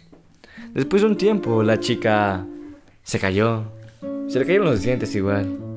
Después 0.74 1.02
de 1.02 1.08
un 1.08 1.16
tiempo, 1.16 1.62
la 1.62 1.78
chica 1.78 2.44
se 3.02 3.18
cayó. 3.18 3.64
Se 4.28 4.38
le 4.38 4.44
cayeron 4.44 4.66
los 4.66 4.82
dientes 4.82 5.14
igual. 5.14 5.67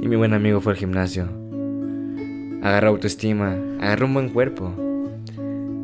Y 0.00 0.08
mi 0.08 0.16
buen 0.16 0.32
amigo 0.32 0.60
fue 0.60 0.72
al 0.72 0.78
gimnasio. 0.78 1.28
Agarró 2.62 2.88
autoestima, 2.88 3.56
agarró 3.80 4.06
un 4.06 4.14
buen 4.14 4.28
cuerpo. 4.30 4.74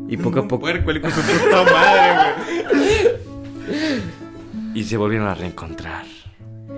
Y 0.09 0.17
poco 0.17 0.41
a 0.41 0.49
poco. 0.49 0.65
Y 4.75 4.85
se 4.85 4.97
volvieron 4.97 5.29
a 5.29 5.35
reencontrar. 5.35 6.07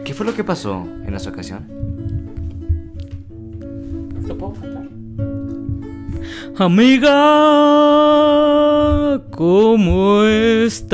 ¿Qué 0.05 0.15
fue 0.15 0.27
lo 0.27 0.35
que 0.35 0.43
pasó 0.43 0.87
en 1.05 1.15
esa 1.15 1.31
ocasión? 1.31 1.67
Amiga, 6.57 7.13
¿cómo 9.31 10.25
estás? 10.25 10.89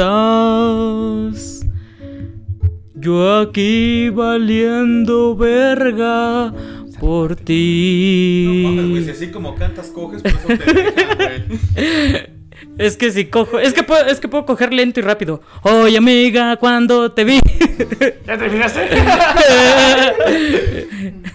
Yo 3.04 3.38
aquí 3.38 4.08
valiendo 4.08 5.36
verga 5.36 6.54
por 6.98 7.32
Mames, 7.32 8.88
güey, 8.88 8.94
ti. 8.94 9.04
si 9.04 9.10
así 9.10 9.30
como 9.30 9.54
cantas, 9.56 9.88
coges, 9.88 10.22
por 10.22 10.30
eso 10.30 10.46
te 10.46 10.72
dejan, 10.72 11.16
güey. 11.18 12.34
Es 12.78 12.96
que 12.96 13.10
si 13.12 13.26
cojo, 13.26 13.58
es 13.58 13.74
que 13.74 13.82
puedo, 13.82 14.06
es 14.06 14.20
que 14.20 14.28
puedo 14.28 14.46
coger 14.46 14.72
lento 14.72 15.00
y 15.00 15.02
rápido. 15.02 15.42
Oye, 15.62 15.98
amiga, 15.98 16.56
cuando 16.56 17.12
te 17.12 17.24
vi. 17.24 17.40
¿Ya 18.26 18.38
terminaste? 18.38 18.88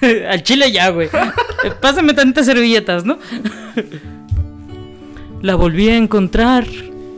Al 0.28 0.42
chile 0.42 0.72
ya, 0.72 0.90
güey. 0.90 1.08
Pásame 1.82 2.16
tantas 2.16 2.48
servilletas, 2.48 3.06
¿no? 3.06 3.20
La 5.44 5.54
volví 5.54 5.88
a 5.88 5.98
encontrar. 5.98 6.66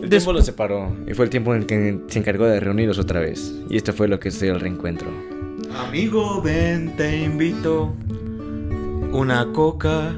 El 0.02 0.10
tiempo 0.10 0.34
los 0.34 0.46
separó 0.46 0.96
y 1.08 1.14
fue 1.14 1.26
el 1.26 1.32
tiempo 1.32 1.54
en 1.54 1.62
el 1.62 1.68
que 1.68 2.00
se 2.08 2.20
encargó 2.20 2.46
de 2.46 2.60
reunirlos 2.60 3.00
otra 3.00 3.20
vez. 3.20 3.54
Y 3.70 3.78
esto 3.78 3.94
fue 3.94 4.08
lo 4.08 4.20
que 4.20 4.32
se 4.32 4.46
dio 4.46 4.56
el 4.56 4.60
reencuentro. 4.60 5.08
Amigo, 5.88 6.42
ven, 6.42 6.96
te 6.98 7.24
invito. 7.24 7.94
Una 9.12 9.52
coca. 9.54 10.16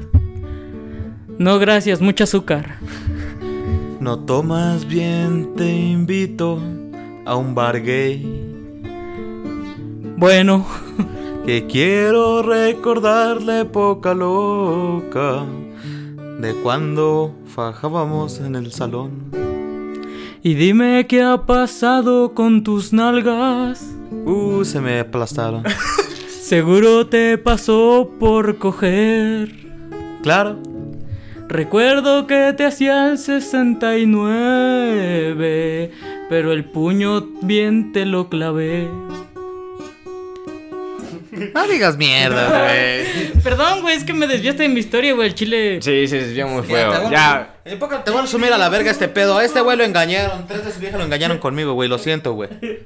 No, 1.38 1.58
gracias, 1.58 2.00
mucho 2.00 2.24
azúcar. 2.24 2.76
No 4.00 4.20
tomas 4.20 4.86
bien, 4.86 5.54
te 5.56 5.70
invito 5.70 6.60
a 7.24 7.36
un 7.36 7.54
bar 7.54 7.82
gay. 7.82 8.40
Bueno, 10.16 10.66
Que 11.44 11.66
quiero 11.66 12.42
recordar 12.42 13.42
la 13.42 13.60
época 13.60 14.14
loca 14.14 15.44
de 16.40 16.54
cuando 16.62 17.34
fajábamos 17.44 18.40
en 18.40 18.56
el 18.56 18.72
salón. 18.72 19.43
Y 20.44 20.54
dime 20.54 21.06
qué 21.08 21.22
ha 21.22 21.46
pasado 21.46 22.34
con 22.34 22.62
tus 22.62 22.92
nalgas. 22.92 23.96
Uh, 24.26 24.62
se 24.62 24.78
me 24.78 25.00
aplastaron. 25.00 25.64
Seguro 26.28 27.06
te 27.06 27.38
pasó 27.38 28.10
por 28.20 28.58
coger. 28.58 29.50
claro. 30.22 30.58
Recuerdo 31.48 32.26
que 32.26 32.52
te 32.56 32.64
hacía 32.64 33.10
el 33.10 33.18
69, 33.18 35.90
pero 36.28 36.52
el 36.52 36.64
puño 36.64 37.26
bien 37.42 37.92
te 37.92 38.06
lo 38.06 38.28
clavé. 38.28 38.88
No 41.54 41.66
digas 41.66 41.96
mierda, 41.96 42.48
güey. 42.66 43.42
Perdón, 43.42 43.82
güey, 43.82 43.96
es 43.96 44.04
que 44.04 44.12
me 44.12 44.26
desviaste 44.26 44.62
de 44.64 44.68
mi 44.68 44.80
historia, 44.80 45.12
güey. 45.14 45.28
El 45.28 45.34
chile. 45.34 45.78
Sí, 45.82 46.06
se 46.08 46.18
desvió 46.18 46.46
muy 46.48 46.62
Ya, 46.62 46.68
te 46.68 46.74
feo. 46.74 47.02
voy 47.02 47.14
a- 47.96 48.04
te 48.04 48.10
voy 48.10 48.18
a 48.20 48.22
resumir 48.22 48.52
a 48.52 48.58
la 48.58 48.68
verga 48.68 48.90
este 48.90 49.08
pedo. 49.08 49.38
A 49.38 49.44
este 49.44 49.60
güey 49.60 49.76
lo 49.76 49.84
engañaron. 49.84 50.46
Tres 50.46 50.64
de 50.64 50.72
su 50.72 50.80
vieja 50.80 50.98
lo 50.98 51.04
engañaron 51.04 51.38
conmigo, 51.38 51.72
güey. 51.74 51.88
Lo 51.88 51.98
siento, 51.98 52.32
güey. 52.32 52.50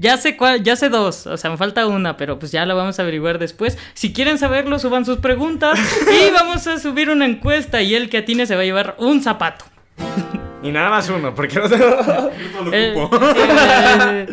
Ya 0.00 0.16
sé 0.16 0.36
cuál, 0.36 0.62
ya 0.62 0.76
sé 0.76 0.90
dos, 0.90 1.26
o 1.26 1.36
sea, 1.36 1.50
me 1.50 1.56
falta 1.56 1.84
una, 1.88 2.16
pero 2.16 2.38
pues 2.38 2.52
ya 2.52 2.64
la 2.64 2.74
vamos 2.74 2.96
a 3.00 3.02
averiguar 3.02 3.40
después. 3.40 3.76
Si 3.94 4.12
quieren 4.12 4.38
saberlo, 4.38 4.78
suban 4.78 5.04
sus 5.04 5.18
preguntas 5.18 5.76
y 6.28 6.30
vamos 6.30 6.68
a 6.68 6.78
subir 6.78 7.10
una 7.10 7.26
encuesta 7.26 7.82
y 7.82 7.96
el 7.96 8.08
que 8.08 8.18
atine 8.18 8.46
se 8.46 8.54
va 8.54 8.60
a 8.60 8.64
llevar 8.64 8.94
un 8.98 9.20
zapato. 9.22 9.64
Y 10.62 10.70
nada 10.72 10.90
más 10.90 11.08
uno, 11.08 11.34
porque 11.34 11.54
no 11.56 11.68
tengo... 11.68 12.30
Eh, 12.72 12.94
sí, 12.94 13.16
eh, 13.48 14.26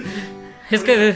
es 0.72 0.82
que. 0.84 1.14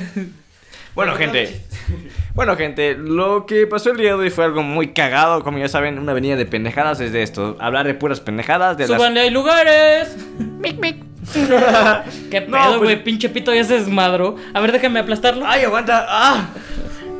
Bueno, 0.96 1.16
gente. 1.16 1.62
Bueno, 2.36 2.56
gente, 2.56 2.96
lo 2.96 3.46
que 3.46 3.68
pasó 3.68 3.92
el 3.92 3.98
día 3.98 4.10
de 4.10 4.14
hoy 4.14 4.30
fue 4.30 4.46
algo 4.46 4.64
muy 4.64 4.94
cagado. 4.94 5.44
Como 5.44 5.58
ya 5.58 5.68
saben, 5.68 6.00
una 6.00 6.12
avenida 6.14 6.36
de 6.38 6.46
pendejadas 6.46 7.02
es 7.02 7.12
de 7.12 7.22
esto. 7.22 7.58
Hablar 7.60 7.86
de 7.86 7.96
puras 7.96 8.22
pendejadas. 8.22 8.78
De 8.78 8.88
las... 8.88 8.96
¡Súbanle, 8.98 9.22
hay 9.22 9.30
lugares! 9.30 10.16
¡Mic, 10.40 10.80
mic! 10.80 11.04
¿Qué 12.32 12.42
pedo, 12.42 12.78
güey? 12.78 12.96
pues- 12.96 13.00
Pinche 13.00 13.28
pito 13.30 13.54
ya 13.54 13.64
se 13.66 13.80
desmadró. 13.80 14.36
A 14.54 14.62
ver, 14.62 14.72
déjame 14.72 15.00
aplastarlo. 15.02 15.46
¡Ay, 15.46 15.64
aguanta! 15.64 16.06
¡Ah! 16.08 16.50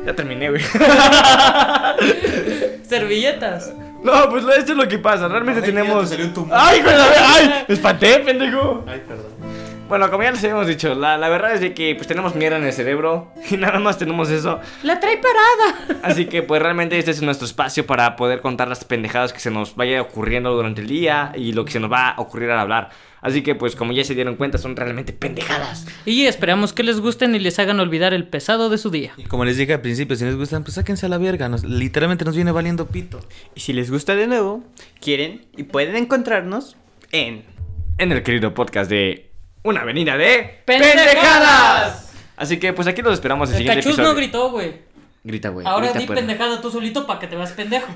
Ya 0.06 0.14
terminé, 0.14 0.48
güey. 0.48 0.62
Servilletas. 2.88 3.72
No, 4.02 4.30
pues 4.30 4.44
esto 4.56 4.72
es 4.72 4.78
lo 4.78 4.88
que 4.88 4.98
pasa. 4.98 5.28
Realmente 5.28 5.60
Ay, 5.60 5.66
tenemos. 5.66 5.96
ya 5.96 6.00
te 6.02 6.06
salió 6.08 6.26
un 6.26 6.32
tumor. 6.34 6.56
¡Ay, 6.58 6.80
güey! 6.80 6.94
¡Ay! 6.96 7.64
Me 7.68 7.74
espanté, 7.74 8.18
pendejo. 8.20 8.84
Ay, 8.88 9.02
perdón. 9.06 9.26
Bueno, 9.90 10.08
como 10.10 10.22
ya 10.22 10.30
les 10.30 10.42
habíamos 10.44 10.66
dicho, 10.68 10.94
la, 10.94 11.18
la 11.18 11.28
verdad 11.28 11.52
es 11.52 11.60
de 11.60 11.74
que 11.74 11.94
pues 11.96 12.06
tenemos 12.06 12.34
mierda 12.36 12.56
en 12.58 12.64
el 12.64 12.72
cerebro 12.72 13.32
y 13.50 13.56
nada 13.56 13.78
más 13.80 13.98
tenemos 13.98 14.30
eso. 14.30 14.60
La 14.84 15.00
trae 15.00 15.18
parada. 15.18 16.00
Así 16.04 16.26
que 16.26 16.42
pues 16.42 16.62
realmente 16.62 16.96
este 16.98 17.10
es 17.10 17.20
nuestro 17.22 17.44
espacio 17.46 17.84
para 17.86 18.14
poder 18.16 18.40
contar 18.40 18.68
las 18.68 18.84
pendejadas 18.84 19.32
que 19.32 19.40
se 19.40 19.50
nos 19.50 19.74
vaya 19.76 20.00
ocurriendo 20.00 20.54
durante 20.54 20.80
el 20.80 20.86
día 20.86 21.32
y 21.36 21.52
lo 21.52 21.64
que 21.64 21.72
se 21.72 21.80
nos 21.80 21.90
va 21.90 22.10
a 22.10 22.20
ocurrir 22.20 22.50
al 22.50 22.60
hablar. 22.60 22.90
Así 23.20 23.42
que 23.42 23.54
pues 23.54 23.76
como 23.76 23.92
ya 23.92 24.02
se 24.04 24.14
dieron 24.14 24.36
cuenta 24.36 24.56
son 24.58 24.76
realmente 24.76 25.12
pendejadas. 25.12 25.86
Y 26.06 26.24
esperamos 26.26 26.72
que 26.72 26.82
les 26.84 27.00
gusten 27.00 27.34
y 27.34 27.38
les 27.40 27.58
hagan 27.58 27.78
olvidar 27.80 28.14
el 28.14 28.26
pesado 28.28 28.70
de 28.70 28.78
su 28.78 28.90
día. 28.90 29.12
Y 29.18 29.24
como 29.24 29.44
les 29.44 29.56
dije 29.58 29.74
al 29.74 29.80
principio, 29.82 30.16
si 30.16 30.24
les 30.24 30.36
gustan, 30.36 30.62
pues 30.62 30.74
sáquense 30.76 31.04
a 31.06 31.08
la 31.08 31.18
verga. 31.18 31.48
Nos- 31.48 31.64
literalmente 31.64 32.24
nos 32.24 32.36
viene 32.36 32.52
valiendo 32.52 32.86
pito. 32.86 33.20
Y 33.56 33.60
si 33.60 33.72
les 33.72 33.90
gusta 33.90 34.14
de 34.14 34.26
nuevo, 34.28 34.62
quieren 35.00 35.46
y 35.56 35.64
pueden 35.64 35.96
encontrarnos 35.96 36.76
en 37.12 37.42
En 37.98 38.12
el 38.12 38.22
querido 38.22 38.54
podcast 38.54 38.88
de 38.88 39.29
Una 39.62 39.82
avenida 39.82 40.16
de 40.16 40.62
¡Pendejadas! 40.64 42.12
Así 42.36 42.58
que 42.58 42.72
pues 42.72 42.88
aquí 42.88 43.02
los 43.02 43.14
esperamos 43.14 43.50
el 43.50 43.56
El 43.56 43.58
siguiente 43.58 43.80
episodio. 43.80 44.08
no 44.08 44.14
gritó, 44.14 44.50
güey. 44.50 44.90
Grita, 45.22 45.50
güey. 45.50 45.66
Ahora 45.66 45.92
grita, 45.92 45.98
di 45.98 46.06
pendejada 46.06 46.60
tú 46.62 46.70
solito 46.70 47.06
para 47.06 47.20
que 47.20 47.26
te 47.26 47.36
veas 47.36 47.52
pendejo. 47.52 47.88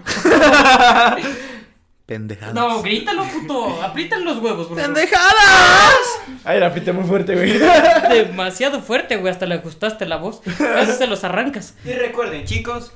Pendejadas. 2.07 2.55
No, 2.55 2.83
grítalo, 2.83 3.25
puto. 3.25 3.83
Aprietan 3.83 4.27
los 4.27 4.37
huevos, 4.37 4.69
bro. 4.69 4.77
¡Pendejadas! 4.77 5.97
Ay, 6.45 6.61
la 6.61 6.75
pita 6.75 6.93
muy 6.93 7.05
fuerte, 7.05 7.35
güey. 7.35 7.59
Demasiado 8.11 8.83
fuerte, 8.83 9.17
güey. 9.17 9.33
Hasta 9.33 9.47
le 9.47 9.55
ajustaste 9.55 10.05
la 10.05 10.17
voz. 10.19 10.43
A 10.61 10.81
veces 10.81 10.99
se 10.99 11.07
los 11.07 11.25
arrancas. 11.25 11.75
Y 11.83 11.93
recuerden, 11.93 12.45
chicos, 12.45 12.93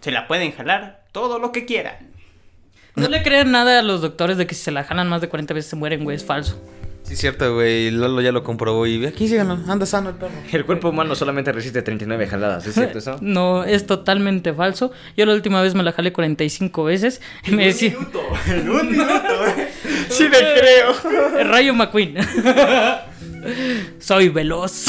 se 0.00 0.10
la 0.10 0.26
pueden 0.26 0.50
jalar 0.50 1.04
todo 1.12 1.38
lo 1.38 1.52
que 1.52 1.64
quieran. 1.64 2.10
No 2.96 3.08
le 3.08 3.22
crean 3.22 3.52
nada 3.52 3.78
a 3.78 3.82
los 3.82 4.00
doctores 4.00 4.36
de 4.36 4.48
que 4.48 4.56
si 4.56 4.62
se 4.64 4.72
la 4.72 4.82
jalan 4.82 5.08
más 5.08 5.20
de 5.20 5.28
40 5.28 5.54
veces 5.54 5.70
se 5.70 5.76
mueren, 5.76 6.02
güey. 6.02 6.16
Es 6.16 6.24
falso. 6.24 6.60
Sí, 7.10 7.16
cierto, 7.16 7.54
güey. 7.54 7.90
Lolo 7.90 8.20
ya 8.20 8.30
lo 8.30 8.44
comprobó 8.44 8.86
y 8.86 9.04
aquí 9.04 9.26
síganlo. 9.26 9.58
Anda 9.66 9.84
sano 9.84 10.10
el 10.10 10.14
perro. 10.14 10.30
El 10.52 10.64
cuerpo 10.64 10.90
humano 10.90 11.16
solamente 11.16 11.50
resiste 11.50 11.82
39 11.82 12.28
jaladas, 12.28 12.64
¿es 12.68 12.74
cierto 12.74 12.98
eso? 12.98 13.16
No, 13.20 13.64
es 13.64 13.84
totalmente 13.84 14.54
falso. 14.54 14.92
Yo 15.16 15.26
la 15.26 15.34
última 15.34 15.60
vez 15.60 15.74
me 15.74 15.82
la 15.82 15.90
jalé 15.90 16.12
45 16.12 16.84
veces. 16.84 17.20
Y 17.48 17.50
me 17.50 17.66
decía. 17.66 17.96
En 18.46 18.70
un 18.70 18.92
minuto. 18.92 19.10
Sí 20.08 20.28
le 20.28 20.38
creo. 20.38 20.94
Rayo 21.50 21.74
McQueen. 21.74 22.14
Soy 23.98 24.28
veloz. 24.28 24.86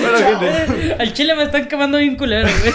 Bueno, 0.00 0.18
gente. 0.18 0.96
Al 1.00 1.12
chile 1.14 1.34
me 1.34 1.42
están 1.44 1.66
quemando 1.66 1.98
bien 1.98 2.14
culero, 2.16 2.48
güey. 2.60 2.72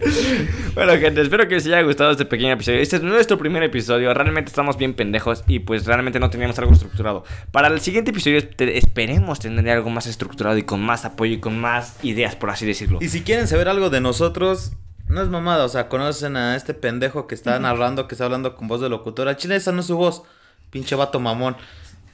Bueno, 0.74 0.92
gente, 0.98 1.20
espero 1.20 1.48
que 1.48 1.56
les 1.56 1.66
haya 1.66 1.82
gustado 1.82 2.12
este 2.12 2.24
pequeño 2.24 2.52
episodio. 2.52 2.78
Este 2.80 2.96
es 2.96 3.02
nuestro 3.02 3.36
primer 3.36 3.62
episodio. 3.62 4.12
Realmente 4.14 4.48
estamos 4.48 4.76
bien 4.76 4.94
pendejos 4.94 5.42
y 5.48 5.60
pues 5.60 5.86
realmente 5.86 6.20
no 6.20 6.30
teníamos 6.30 6.58
algo 6.58 6.72
estructurado. 6.72 7.24
Para 7.50 7.68
el 7.68 7.80
siguiente 7.80 8.10
episodio 8.10 8.38
esperemos 8.58 9.40
tener 9.40 9.68
algo 9.70 9.90
más 9.90 10.06
estructurado 10.06 10.56
y 10.56 10.62
con 10.62 10.80
más 10.80 11.04
apoyo 11.04 11.32
y 11.34 11.40
con 11.40 11.58
más 11.58 11.96
ideas, 12.04 12.36
por 12.36 12.50
así 12.50 12.64
decirlo. 12.64 12.98
Y 13.00 13.08
si 13.08 13.22
quieren 13.22 13.48
saber 13.48 13.68
algo 13.68 13.90
de 13.90 14.00
nosotros, 14.00 14.72
no 15.08 15.20
es 15.20 15.28
mamada. 15.28 15.64
O 15.64 15.68
sea, 15.68 15.88
conocen 15.88 16.36
a 16.36 16.54
este 16.54 16.74
pendejo 16.74 17.26
que 17.26 17.34
está 17.34 17.58
narrando, 17.58 18.06
que 18.06 18.14
está 18.14 18.26
hablando 18.26 18.54
con 18.54 18.68
voz 18.68 18.80
de 18.80 18.88
locutora. 18.88 19.36
Chile, 19.36 19.56
esa 19.56 19.72
no 19.72 19.80
es 19.80 19.86
su 19.86 19.96
voz. 19.96 20.22
Pinche 20.70 20.94
vato 20.94 21.18
mamón. 21.18 21.56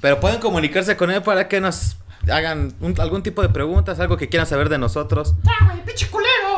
Pero 0.01 0.21
pueden 0.21 0.41
comunicarse 0.41 0.97
con 0.97 1.11
él 1.11 1.23
para 1.23 1.49
que 1.49 1.61
nos 1.61 1.97
hagan 2.33 2.73
un- 2.81 2.99
algún 3.01 3.23
tipo 3.23 3.43
de 3.43 3.49
preguntas, 3.49 4.01
algo 4.01 4.17
que 4.17 4.29
quieran 4.29 4.47
saber 4.47 4.69
de 4.69 4.79
nosotros. 4.79 5.35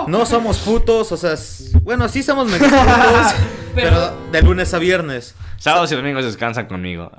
No 0.08 0.24
somos 0.26 0.58
putos, 0.58 1.10
o 1.12 1.16
sea, 1.16 1.32
es- 1.32 1.72
bueno, 1.82 2.08
sí 2.08 2.22
somos 2.22 2.46
medio 2.48 2.68
putos, 2.68 3.34
pero... 3.74 3.90
Pero- 3.90 4.12
de 4.32 4.42
lunes 4.42 4.72
a 4.74 4.78
viernes. 4.78 5.34
Sábados 5.58 5.90
y 5.92 5.96
domingos 5.96 6.24
descansan 6.24 6.66
conmigo. 6.66 7.10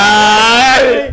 Ay. 0.00 1.10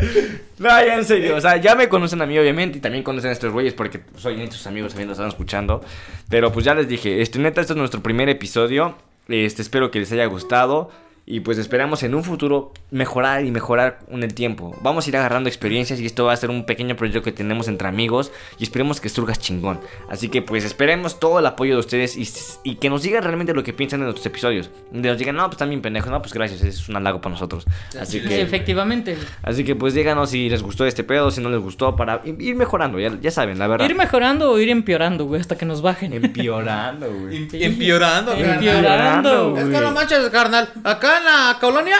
No, 0.60 0.70
ya 0.70 0.96
en 0.96 1.06
serio. 1.06 1.36
O 1.36 1.42
sea, 1.42 1.58
ya 1.58 1.76
me 1.76 1.88
conocen 1.88 2.22
a 2.22 2.26
mí, 2.26 2.38
obviamente, 2.38 2.80
y 2.80 2.82
también 2.82 3.04
conocen 3.04 3.30
a 3.30 3.34
estos 3.34 3.52
güeyes 3.54 3.74
porque 3.74 4.02
soy 4.18 4.36
ni 4.38 4.50
sus 4.52 4.66
amigos 4.68 4.92
también 4.92 5.08
los 5.10 5.18
están 5.18 5.30
escuchando. 5.30 5.84
Pero 6.30 6.52
pues 6.52 6.66
ya 6.66 6.74
les 6.74 6.88
dije, 6.88 7.22
este 7.22 7.40
neta, 7.40 7.62
este 7.62 7.74
es 7.74 7.78
nuestro 7.78 8.02
primer 8.02 8.28
episodio. 8.30 8.96
Este, 9.28 9.62
espero 9.62 9.92
que 9.92 10.00
les 10.00 10.12
haya 10.12 10.26
gustado. 10.26 10.90
Y 11.30 11.42
pues 11.42 11.58
esperamos 11.58 12.04
en 12.04 12.16
un 12.16 12.24
futuro 12.24 12.72
mejorar 12.90 13.44
y 13.44 13.52
mejorar 13.52 14.00
con 14.10 14.24
el 14.24 14.34
tiempo. 14.34 14.74
Vamos 14.82 15.06
a 15.06 15.10
ir 15.10 15.18
agarrando 15.18 15.50
experiencias 15.50 16.00
y 16.00 16.06
esto 16.06 16.24
va 16.24 16.32
a 16.32 16.38
ser 16.38 16.50
un 16.50 16.66
pequeño 16.66 16.96
proyecto 16.96 17.22
que 17.22 17.34
tenemos 17.34 17.68
entre 17.68 17.90
amigos. 17.90 18.32
Y 18.58 18.64
esperemos 18.64 19.02
que 19.02 19.10
surgas 19.10 19.38
chingón. 19.38 19.82
Así 20.10 20.30
que 20.30 20.42
pues 20.42 20.64
esperemos 20.64 21.20
todo 21.20 21.40
el 21.40 21.46
apoyo 21.46 21.74
de 21.74 21.82
ustedes 21.82 22.16
y, 22.16 22.26
y 22.64 22.76
que 22.76 22.90
nos 22.90 23.04
digan 23.04 23.24
realmente 23.24 23.54
lo 23.54 23.62
que 23.62 23.74
piensan 23.74 24.00
de 24.00 24.06
nuestros 24.06 24.26
episodios. 24.26 24.70
De 24.92 25.10
nos 25.10 25.18
digan, 25.18 25.36
no, 25.36 25.44
pues 25.44 25.56
están 25.56 25.68
bien 25.68 25.82
pendejos. 25.82 26.10
No, 26.10 26.22
pues 26.22 26.34
gracias, 26.34 26.62
es 26.64 26.88
un 26.88 26.96
halago 26.96 27.20
para 27.20 27.34
nosotros. 27.34 27.66
Así 28.00 28.22
que... 28.22 28.42
Efectivamente. 28.42 29.18
Así 29.44 29.66
que 29.66 29.76
pues 29.76 29.94
díganos 29.94 30.30
si 30.30 30.50
les 30.50 30.64
gustó 30.64 30.86
este 30.86 31.04
pedo, 31.04 31.30
si 31.30 31.42
no 31.42 31.50
les 31.50 31.60
gustó, 31.60 31.98
para 31.98 32.22
ir 32.24 32.56
mejorando, 32.56 33.02
ya, 33.02 33.20
ya 33.20 33.32
saben, 33.32 33.60
la 33.60 33.68
verdad. 33.68 33.86
Ir 33.90 33.96
mejorando 33.96 34.50
o 34.50 34.60
ir 34.60 34.70
empeorando, 34.70 35.26
güey, 35.26 35.42
hasta 35.42 35.58
que 35.58 35.66
nos 35.66 35.82
bajen. 35.82 36.14
Empeorando, 36.14 37.12
güey. 37.14 37.50
Empeorando, 37.52 38.34
Empeorando, 38.34 39.58
Es 39.58 39.66
que 39.66 39.82
no 39.82 39.92
manches, 39.92 40.30
carnal. 40.30 40.70
Acá 40.86 41.17
en 41.18 41.26
la 41.26 41.58
colonia. 41.60 41.98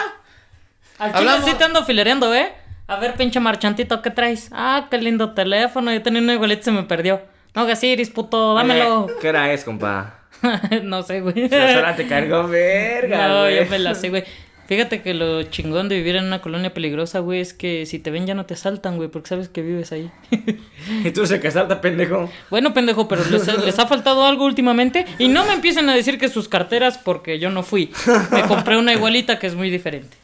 Al 1.00 1.14
chile 1.14 1.30
Hablamos- 1.30 1.46
sí 1.50 1.56
te 1.56 1.64
ando 1.64 1.84
filereando, 1.86 2.34
¿eh? 2.34 2.54
A 2.88 2.96
ver, 2.98 3.16
pinche 3.16 3.40
marchantito, 3.40 4.02
¿qué 4.02 4.10
traes? 4.12 4.50
Ah, 4.54 4.88
qué 4.90 4.98
lindo 4.98 5.34
teléfono. 5.34 5.92
Yo 5.92 6.02
tenía 6.02 6.22
uno 6.22 6.34
igualito 6.34 6.62
y 6.62 6.64
se 6.64 6.72
me 6.72 6.84
perdió. 6.84 7.22
No, 7.54 7.66
Gasiris, 7.66 8.10
puto, 8.10 8.54
dámelo. 8.56 9.08
Eh, 9.10 9.14
¿Qué 9.22 9.30
hora 9.30 9.52
es, 9.52 9.64
compa? 9.64 10.20
no 10.84 11.04
sé, 11.04 11.22
güey. 11.22 11.50
La 11.50 11.78
hora 11.80 11.96
te 11.96 12.08
cargó 12.08 12.48
verga, 12.48 13.28
No, 13.28 13.40
güey. 13.42 13.58
yo 13.64 13.70
me 13.70 13.80
la 13.80 13.94
sé, 13.96 14.10
güey. 14.10 14.24
Fíjate 14.68 15.02
que 15.02 15.14
lo 15.14 15.44
chingón 15.44 15.88
de 15.90 15.96
vivir 15.96 16.18
en 16.18 16.26
una 16.26 16.42
colonia 16.42 16.74
peligrosa, 16.74 17.20
güey, 17.20 17.40
es 17.40 17.54
que 17.54 17.86
si 17.86 18.00
te 18.00 18.12
ven 18.12 18.28
ya 18.28 18.34
no 18.36 18.46
te 18.46 18.56
saltan, 18.56 18.98
güey, 18.98 19.10
porque 19.10 19.30
sabes 19.30 19.48
que 19.50 19.62
vives 19.62 19.92
ahí. 19.92 20.12
Y 21.04 21.12
tú 21.12 21.26
se 21.26 21.40
casaste, 21.40 21.76
pendejo. 21.78 22.30
bueno, 22.50 22.74
pendejo, 22.74 23.08
pero 23.08 23.24
les, 23.30 23.46
les 23.66 23.80
ha 23.80 23.88
faltado 23.88 24.26
algo 24.26 24.46
últimamente. 24.46 25.06
Y 25.20 25.28
no 25.28 25.46
me 25.46 25.54
empiecen 25.54 25.90
a 25.90 25.96
decir 25.96 26.18
que 26.18 26.30
sus 26.30 26.48
carteras, 26.48 26.98
porque 26.98 27.40
yo 27.40 27.50
no 27.50 27.64
fui. 27.64 27.92
Me 28.32 28.44
compré 28.44 28.78
una 28.78 28.94
igualita 28.94 29.38
que 29.40 29.48
es 29.48 29.56
muy 29.56 29.70
diferente. 29.70 30.16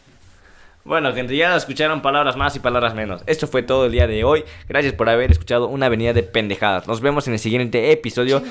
Bueno, 0.86 1.14
gente, 1.14 1.38
ya 1.38 1.56
escucharon 1.56 2.02
palabras 2.02 2.36
más 2.36 2.58
y 2.58 2.60
palabras 2.60 2.94
menos. 2.94 3.22
Esto 3.26 3.48
fue 3.48 3.64
todo 3.64 3.86
el 3.86 3.94
día 3.94 4.06
de 4.06 4.26
hoy. 4.26 4.44
Gracias 4.68 4.94
por 4.94 5.08
haber 5.08 5.32
escuchado 5.32 5.68
una 5.70 5.86
avenida 5.86 6.12
de 6.12 6.24
pendejadas. 6.24 6.90
Nos 6.90 7.00
vemos 7.00 7.26
en 7.28 7.34
el 7.34 7.40
siguiente 7.40 7.94
episodio. 7.94 8.44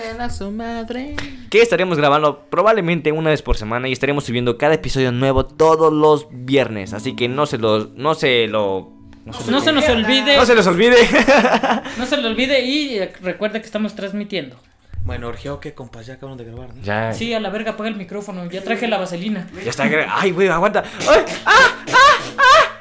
Que 1.51 1.61
estaremos 1.61 1.99
grabando 1.99 2.47
probablemente 2.49 3.13
una 3.13 3.29
vez 3.29 3.43
por 3.43 3.59
semana 3.59 3.87
y 3.87 3.93
estaremos 3.93 4.25
subiendo 4.25 4.57
cada 4.57 4.73
episodio 4.75 5.13
nuevo 5.13 5.45
todos 5.45 5.93
los 5.93 6.27
viernes. 6.31 6.95
Así 6.95 7.15
que 7.15 7.29
no 7.29 7.45
se 7.45 7.59
los. 7.59 7.91
No 7.91 8.15
se 8.15 8.47
lo. 8.47 8.91
No 9.27 9.61
se 9.61 9.73
nos 9.73 9.87
olvide. 9.91 10.35
No 10.35 10.47
se 10.47 10.55
les 10.55 10.67
olvide. 10.67 10.97
No 11.99 12.07
se 12.07 12.17
le 12.17 12.29
olvide 12.29 12.63
y 12.63 12.99
recuerda 13.21 13.61
que 13.61 13.67
estamos 13.67 13.95
transmitiendo. 13.95 14.57
Bueno, 15.05 15.29
Orgeo, 15.29 15.59
¿qué 15.61 15.75
compas? 15.75 16.07
Ya 16.07 16.15
acaban 16.15 16.37
de 16.39 16.45
grabar, 16.45 16.75
¿no? 16.75 16.83
ya. 16.83 17.13
Sí, 17.13 17.35
a 17.35 17.41
la 17.41 17.51
verga, 17.51 17.73
apaga 17.73 17.89
el 17.89 17.97
micrófono. 17.97 18.45
Ya 18.49 18.63
traje 18.63 18.87
la 18.87 18.99
vaselina. 18.99 19.49
Ya 19.65 19.71
está. 19.71 19.87
gra- 19.87 20.07
Ay, 20.09 20.31
güey, 20.31 20.49
aguanta. 20.49 20.85
¡Ay! 21.09 21.25
¡Ah! 21.45 21.85
¡Ah! 22.39 22.69